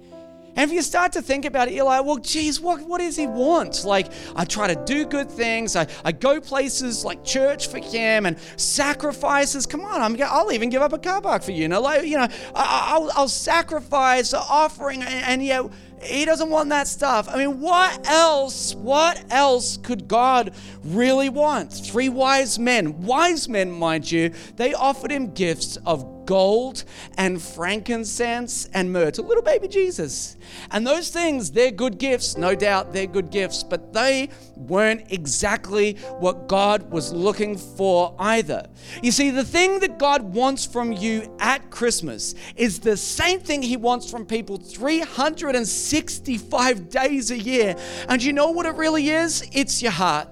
And 0.56 0.70
if 0.70 0.76
you 0.76 0.84
start 0.84 1.14
to 1.14 1.22
think 1.22 1.46
about 1.46 1.68
it, 1.68 1.74
you're 1.74 1.86
like, 1.86 2.06
well, 2.06 2.18
geez, 2.18 2.62
what, 2.62 2.82
what 2.82 3.00
does 3.00 3.16
he 3.16 3.26
want? 3.26 3.84
Like, 3.86 4.12
I 4.36 4.46
try 4.46 4.68
to 4.68 4.84
do 4.86 5.06
good 5.06 5.30
things. 5.30 5.76
I, 5.76 5.88
I 6.06 6.12
go 6.12 6.40
places 6.40 7.04
like 7.04 7.24
church 7.24 7.68
for 7.68 7.80
him 7.80 8.26
and 8.26 8.38
sacrifices. 8.56 9.66
Come 9.66 9.82
on, 9.82 10.02
I'm, 10.02 10.22
I'll 10.22 10.52
even 10.52 10.70
give 10.70 10.82
up 10.82 10.94
a 10.94 11.00
car 11.00 11.22
park 11.22 11.42
for 11.42 11.52
you. 11.52 11.64
You 11.64 11.70
know, 11.70 11.82
like, 11.82 12.06
you 12.06 12.18
know 12.18 12.28
I, 12.54 12.98
will 13.00 13.12
I'll 13.16 13.28
sacrifice, 13.28 14.34
offering, 14.34 15.02
and, 15.02 15.26
and 15.26 15.46
yet 15.46 15.66
he 16.04 16.26
doesn't 16.26 16.50
want 16.50 16.70
that 16.70 16.88
stuff. 16.88 17.28
I 17.30 17.38
mean, 17.38 17.60
what 17.60 18.08
else, 18.08 18.76
what 18.76 19.24
else 19.32 19.78
could 19.78 20.08
God 20.08 20.54
really 20.84 21.30
want? 21.30 21.72
Three 21.72 22.10
wise 22.10 22.60
men, 22.60 23.02
wise 23.04 23.48
men, 23.48 23.72
mind 23.72 24.12
you, 24.12 24.32
they 24.58 24.74
offered 24.74 25.12
him 25.12 25.32
gifts 25.34 25.78
of 25.86 26.13
gold 26.26 26.84
and 27.18 27.42
frankincense 27.42 28.70
and 28.74 28.92
myrrh 28.92 29.12
to 29.12 29.22
little 29.22 29.44
baby 29.44 29.68
Jesus. 29.68 30.38
And 30.72 30.86
those 30.86 31.10
things, 31.10 31.52
they're 31.52 31.72
good 31.72 31.98
gifts, 31.98 32.38
no 32.38 32.56
doubt 32.56 32.94
they're 32.94 33.08
good 33.08 33.30
gifts, 33.30 33.64
but 33.64 33.94
they 33.94 34.30
weren't 34.56 35.12
exactly 35.12 35.94
what 36.20 36.48
God 36.48 36.92
was 36.92 37.14
looking 37.14 37.58
for 37.58 38.16
either. 38.20 38.68
You 39.02 39.12
see, 39.12 39.30
the 39.30 39.44
thing 39.44 39.80
that 39.80 40.00
God 40.00 40.22
wants 40.22 40.66
from 40.66 40.92
you 40.92 41.36
at 41.40 41.72
Christmas 41.72 42.36
is 42.56 42.80
the 42.80 42.98
same 42.98 43.40
thing 43.40 43.62
He 43.62 43.78
wants 43.78 44.10
from 44.10 44.26
people 44.26 44.58
365 44.58 46.90
days 46.90 47.32
a 47.32 47.38
year. 47.38 47.76
And 48.10 48.24
you 48.24 48.34
know 48.34 48.52
what 48.52 48.66
it 48.66 48.76
really 48.76 49.10
is? 49.10 49.48
It's 49.52 49.82
your 49.82 49.92
heart. 49.92 50.28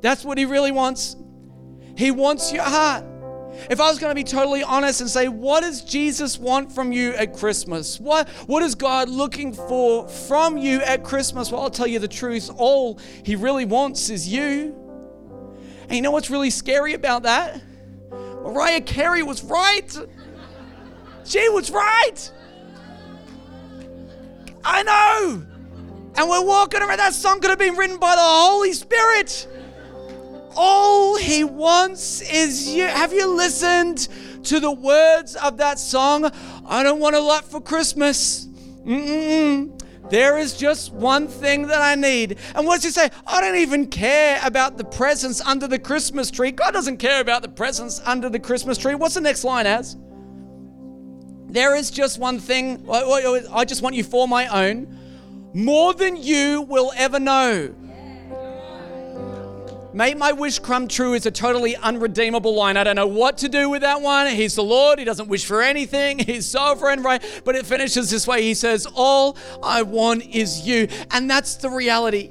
That's 0.00 0.24
what 0.24 0.38
He 0.38 0.44
really 0.44 0.72
wants. 0.72 1.16
He 1.96 2.10
wants 2.10 2.52
your 2.52 2.64
heart. 2.64 3.04
If 3.70 3.80
I 3.80 3.88
was 3.88 3.98
going 3.98 4.10
to 4.10 4.14
be 4.14 4.24
totally 4.24 4.62
honest 4.62 5.00
and 5.00 5.10
say, 5.10 5.28
what 5.28 5.60
does 5.60 5.82
Jesus 5.82 6.38
want 6.38 6.72
from 6.72 6.92
you 6.92 7.12
at 7.14 7.34
Christmas? 7.34 7.98
What, 7.98 8.28
what 8.46 8.62
is 8.62 8.74
God 8.74 9.08
looking 9.08 9.52
for 9.52 10.08
from 10.08 10.56
you 10.56 10.80
at 10.82 11.04
Christmas? 11.04 11.50
Well, 11.50 11.62
I'll 11.62 11.70
tell 11.70 11.86
you 11.86 11.98
the 11.98 12.08
truth. 12.08 12.50
All 12.56 12.98
He 13.24 13.36
really 13.36 13.64
wants 13.64 14.10
is 14.10 14.28
you. 14.28 14.74
And 15.88 15.96
you 15.96 16.02
know 16.02 16.10
what's 16.10 16.30
really 16.30 16.50
scary 16.50 16.94
about 16.94 17.22
that? 17.24 17.60
Mariah 18.10 18.80
Carey 18.80 19.22
was 19.22 19.42
right. 19.42 19.96
She 21.24 21.48
was 21.48 21.70
right. 21.70 22.30
I 24.64 24.82
know. 24.82 25.46
And 26.16 26.28
we're 26.28 26.44
walking 26.44 26.80
around. 26.80 26.98
That 26.98 27.14
song 27.14 27.40
could 27.40 27.50
have 27.50 27.58
been 27.58 27.76
written 27.76 27.98
by 27.98 28.14
the 28.14 28.22
Holy 28.22 28.72
Spirit. 28.72 29.48
All 30.56 31.16
he 31.16 31.44
wants 31.44 32.22
is 32.22 32.68
you. 32.68 32.84
Have 32.84 33.12
you 33.12 33.26
listened 33.26 34.08
to 34.44 34.58
the 34.58 34.72
words 34.72 35.36
of 35.36 35.58
that 35.58 35.78
song? 35.78 36.30
I 36.66 36.82
don't 36.82 36.98
want 36.98 37.14
a 37.14 37.20
lot 37.20 37.44
for 37.44 37.60
Christmas. 37.60 38.46
Mm-mm. 38.84 39.72
There 40.08 40.38
is 40.38 40.56
just 40.56 40.92
one 40.92 41.26
thing 41.26 41.66
that 41.66 41.82
I 41.82 41.96
need. 41.96 42.38
And 42.54 42.64
what 42.64 42.76
does 42.76 42.84
he 42.84 42.90
say? 42.90 43.10
I 43.26 43.40
don't 43.40 43.56
even 43.56 43.88
care 43.88 44.40
about 44.44 44.78
the 44.78 44.84
presents 44.84 45.40
under 45.40 45.66
the 45.66 45.80
Christmas 45.80 46.30
tree. 46.30 46.52
God 46.52 46.70
doesn't 46.72 46.98
care 46.98 47.20
about 47.20 47.42
the 47.42 47.48
presents 47.48 48.00
under 48.04 48.28
the 48.28 48.38
Christmas 48.38 48.78
tree. 48.78 48.94
What's 48.94 49.14
the 49.14 49.20
next 49.20 49.42
line 49.42 49.66
as? 49.66 49.96
There 51.48 51.74
is 51.74 51.90
just 51.90 52.18
one 52.18 52.38
thing. 52.38 52.86
I 52.88 53.64
just 53.64 53.82
want 53.82 53.96
you 53.96 54.04
for 54.04 54.28
my 54.28 54.46
own, 54.46 54.86
more 55.52 55.92
than 55.92 56.16
you 56.16 56.62
will 56.62 56.92
ever 56.96 57.18
know. 57.18 57.74
Make 59.96 60.18
my 60.18 60.32
wish 60.32 60.58
come 60.58 60.88
true 60.88 61.14
is 61.14 61.24
a 61.24 61.30
totally 61.30 61.74
unredeemable 61.74 62.54
line. 62.54 62.76
I 62.76 62.84
don't 62.84 62.96
know 62.96 63.06
what 63.06 63.38
to 63.38 63.48
do 63.48 63.70
with 63.70 63.80
that 63.80 64.02
one. 64.02 64.26
He's 64.26 64.54
the 64.54 64.62
Lord. 64.62 64.98
He 64.98 65.06
doesn't 65.06 65.26
wish 65.26 65.46
for 65.46 65.62
anything. 65.62 66.18
He's 66.26 66.44
sovereign, 66.44 67.02
right? 67.02 67.24
But 67.46 67.56
it 67.56 67.64
finishes 67.64 68.10
this 68.10 68.26
way. 68.26 68.42
He 68.42 68.52
says, 68.52 68.86
All 68.94 69.38
I 69.62 69.80
want 69.80 70.26
is 70.26 70.66
you. 70.66 70.88
And 71.12 71.30
that's 71.30 71.54
the 71.54 71.70
reality. 71.70 72.30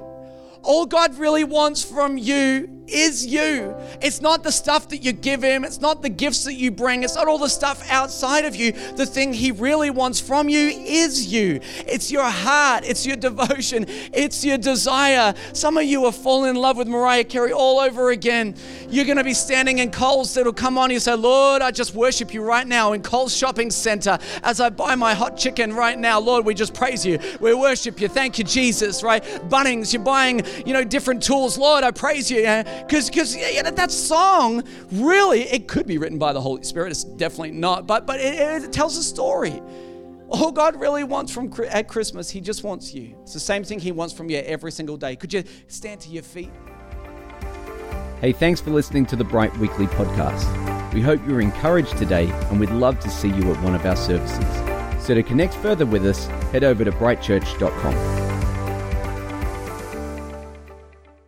All 0.66 0.84
God 0.84 1.16
really 1.16 1.44
wants 1.44 1.84
from 1.84 2.18
you 2.18 2.76
is 2.88 3.26
you. 3.26 3.74
It's 4.00 4.20
not 4.20 4.42
the 4.42 4.52
stuff 4.52 4.88
that 4.90 4.98
you 4.98 5.12
give 5.12 5.42
him, 5.42 5.64
it's 5.64 5.80
not 5.80 6.02
the 6.02 6.08
gifts 6.08 6.44
that 6.44 6.54
you 6.54 6.70
bring, 6.70 7.02
it's 7.02 7.14
not 7.14 7.28
all 7.28 7.38
the 7.38 7.48
stuff 7.48 7.88
outside 7.90 8.44
of 8.44 8.54
you. 8.54 8.72
The 8.72 9.06
thing 9.06 9.32
he 9.32 9.52
really 9.52 9.90
wants 9.90 10.20
from 10.20 10.48
you 10.48 10.68
is 10.68 11.32
you. 11.32 11.60
It's 11.86 12.10
your 12.10 12.24
heart, 12.24 12.84
it's 12.86 13.06
your 13.06 13.16
devotion, 13.28 13.86
it's 14.12 14.44
your 14.44 14.58
desire. 14.58 15.34
Some 15.52 15.76
of 15.76 15.84
you 15.84 16.04
are 16.04 16.12
falling 16.12 16.50
in 16.50 16.56
love 16.56 16.76
with 16.76 16.88
Mariah 16.88 17.24
Carey 17.24 17.52
all 17.52 17.80
over 17.80 18.10
again. 18.10 18.54
You're 18.88 19.04
going 19.04 19.18
to 19.18 19.24
be 19.24 19.34
standing 19.34 19.78
in 19.78 19.90
Coles 19.90 20.34
that'll 20.34 20.52
come 20.52 20.78
on. 20.78 20.90
You 20.90 21.00
say, 21.00 21.14
Lord, 21.14 21.62
I 21.62 21.70
just 21.70 21.94
worship 21.94 22.32
you 22.32 22.42
right 22.42 22.66
now 22.66 22.92
in 22.92 23.02
Coles 23.02 23.36
Shopping 23.36 23.70
Center 23.70 24.18
as 24.42 24.60
I 24.60 24.70
buy 24.70 24.94
my 24.94 25.14
hot 25.14 25.36
chicken 25.36 25.74
right 25.74 25.98
now. 25.98 26.20
Lord, 26.20 26.44
we 26.44 26.54
just 26.54 26.74
praise 26.74 27.04
you. 27.04 27.18
We 27.40 27.54
worship 27.54 28.00
you. 28.00 28.08
Thank 28.08 28.38
you, 28.38 28.44
Jesus, 28.44 29.02
right? 29.02 29.22
Bunnings, 29.48 29.92
you're 29.92 30.02
buying, 30.02 30.42
you 30.64 30.72
know, 30.72 30.84
different 30.84 31.22
tools. 31.22 31.58
Lord, 31.58 31.84
I 31.84 31.90
praise 31.90 32.30
you. 32.30 32.42
Because 32.86 33.10
because 33.10 33.34
that 33.34 33.90
song 33.90 34.62
really 34.92 35.42
it 35.42 35.68
could 35.68 35.86
be 35.86 35.98
written 35.98 36.18
by 36.18 36.32
the 36.32 36.40
Holy 36.40 36.62
Spirit. 36.64 36.90
It's 36.90 37.04
definitely 37.04 37.52
not, 37.52 37.86
but 37.86 38.06
but 38.06 38.20
it, 38.20 38.64
it 38.64 38.72
tells 38.72 38.96
a 38.96 39.02
story. 39.02 39.60
All 40.28 40.50
God 40.50 40.80
really 40.80 41.04
wants 41.04 41.32
from 41.32 41.52
at 41.68 41.88
Christmas, 41.88 42.30
He 42.30 42.40
just 42.40 42.64
wants 42.64 42.92
you. 42.92 43.16
It's 43.22 43.32
the 43.32 43.40
same 43.40 43.62
thing 43.62 43.78
He 43.78 43.92
wants 43.92 44.12
from 44.12 44.28
you 44.28 44.38
every 44.38 44.72
single 44.72 44.96
day. 44.96 45.14
Could 45.16 45.32
you 45.32 45.44
stand 45.68 46.00
to 46.00 46.10
your 46.10 46.24
feet? 46.24 46.50
Hey, 48.20 48.32
thanks 48.32 48.60
for 48.60 48.70
listening 48.70 49.06
to 49.06 49.16
the 49.16 49.24
Bright 49.24 49.56
Weekly 49.58 49.86
podcast. 49.86 50.92
We 50.94 51.02
hope 51.02 51.20
you're 51.26 51.42
encouraged 51.42 51.98
today, 51.98 52.30
and 52.50 52.58
we'd 52.58 52.70
love 52.70 52.98
to 53.00 53.10
see 53.10 53.28
you 53.28 53.52
at 53.52 53.62
one 53.62 53.74
of 53.74 53.84
our 53.84 53.96
services. 53.96 55.04
So 55.04 55.14
to 55.14 55.22
connect 55.22 55.54
further 55.54 55.86
with 55.86 56.04
us, 56.06 56.26
head 56.50 56.64
over 56.64 56.84
to 56.84 56.90
brightchurch.com. 56.90 58.25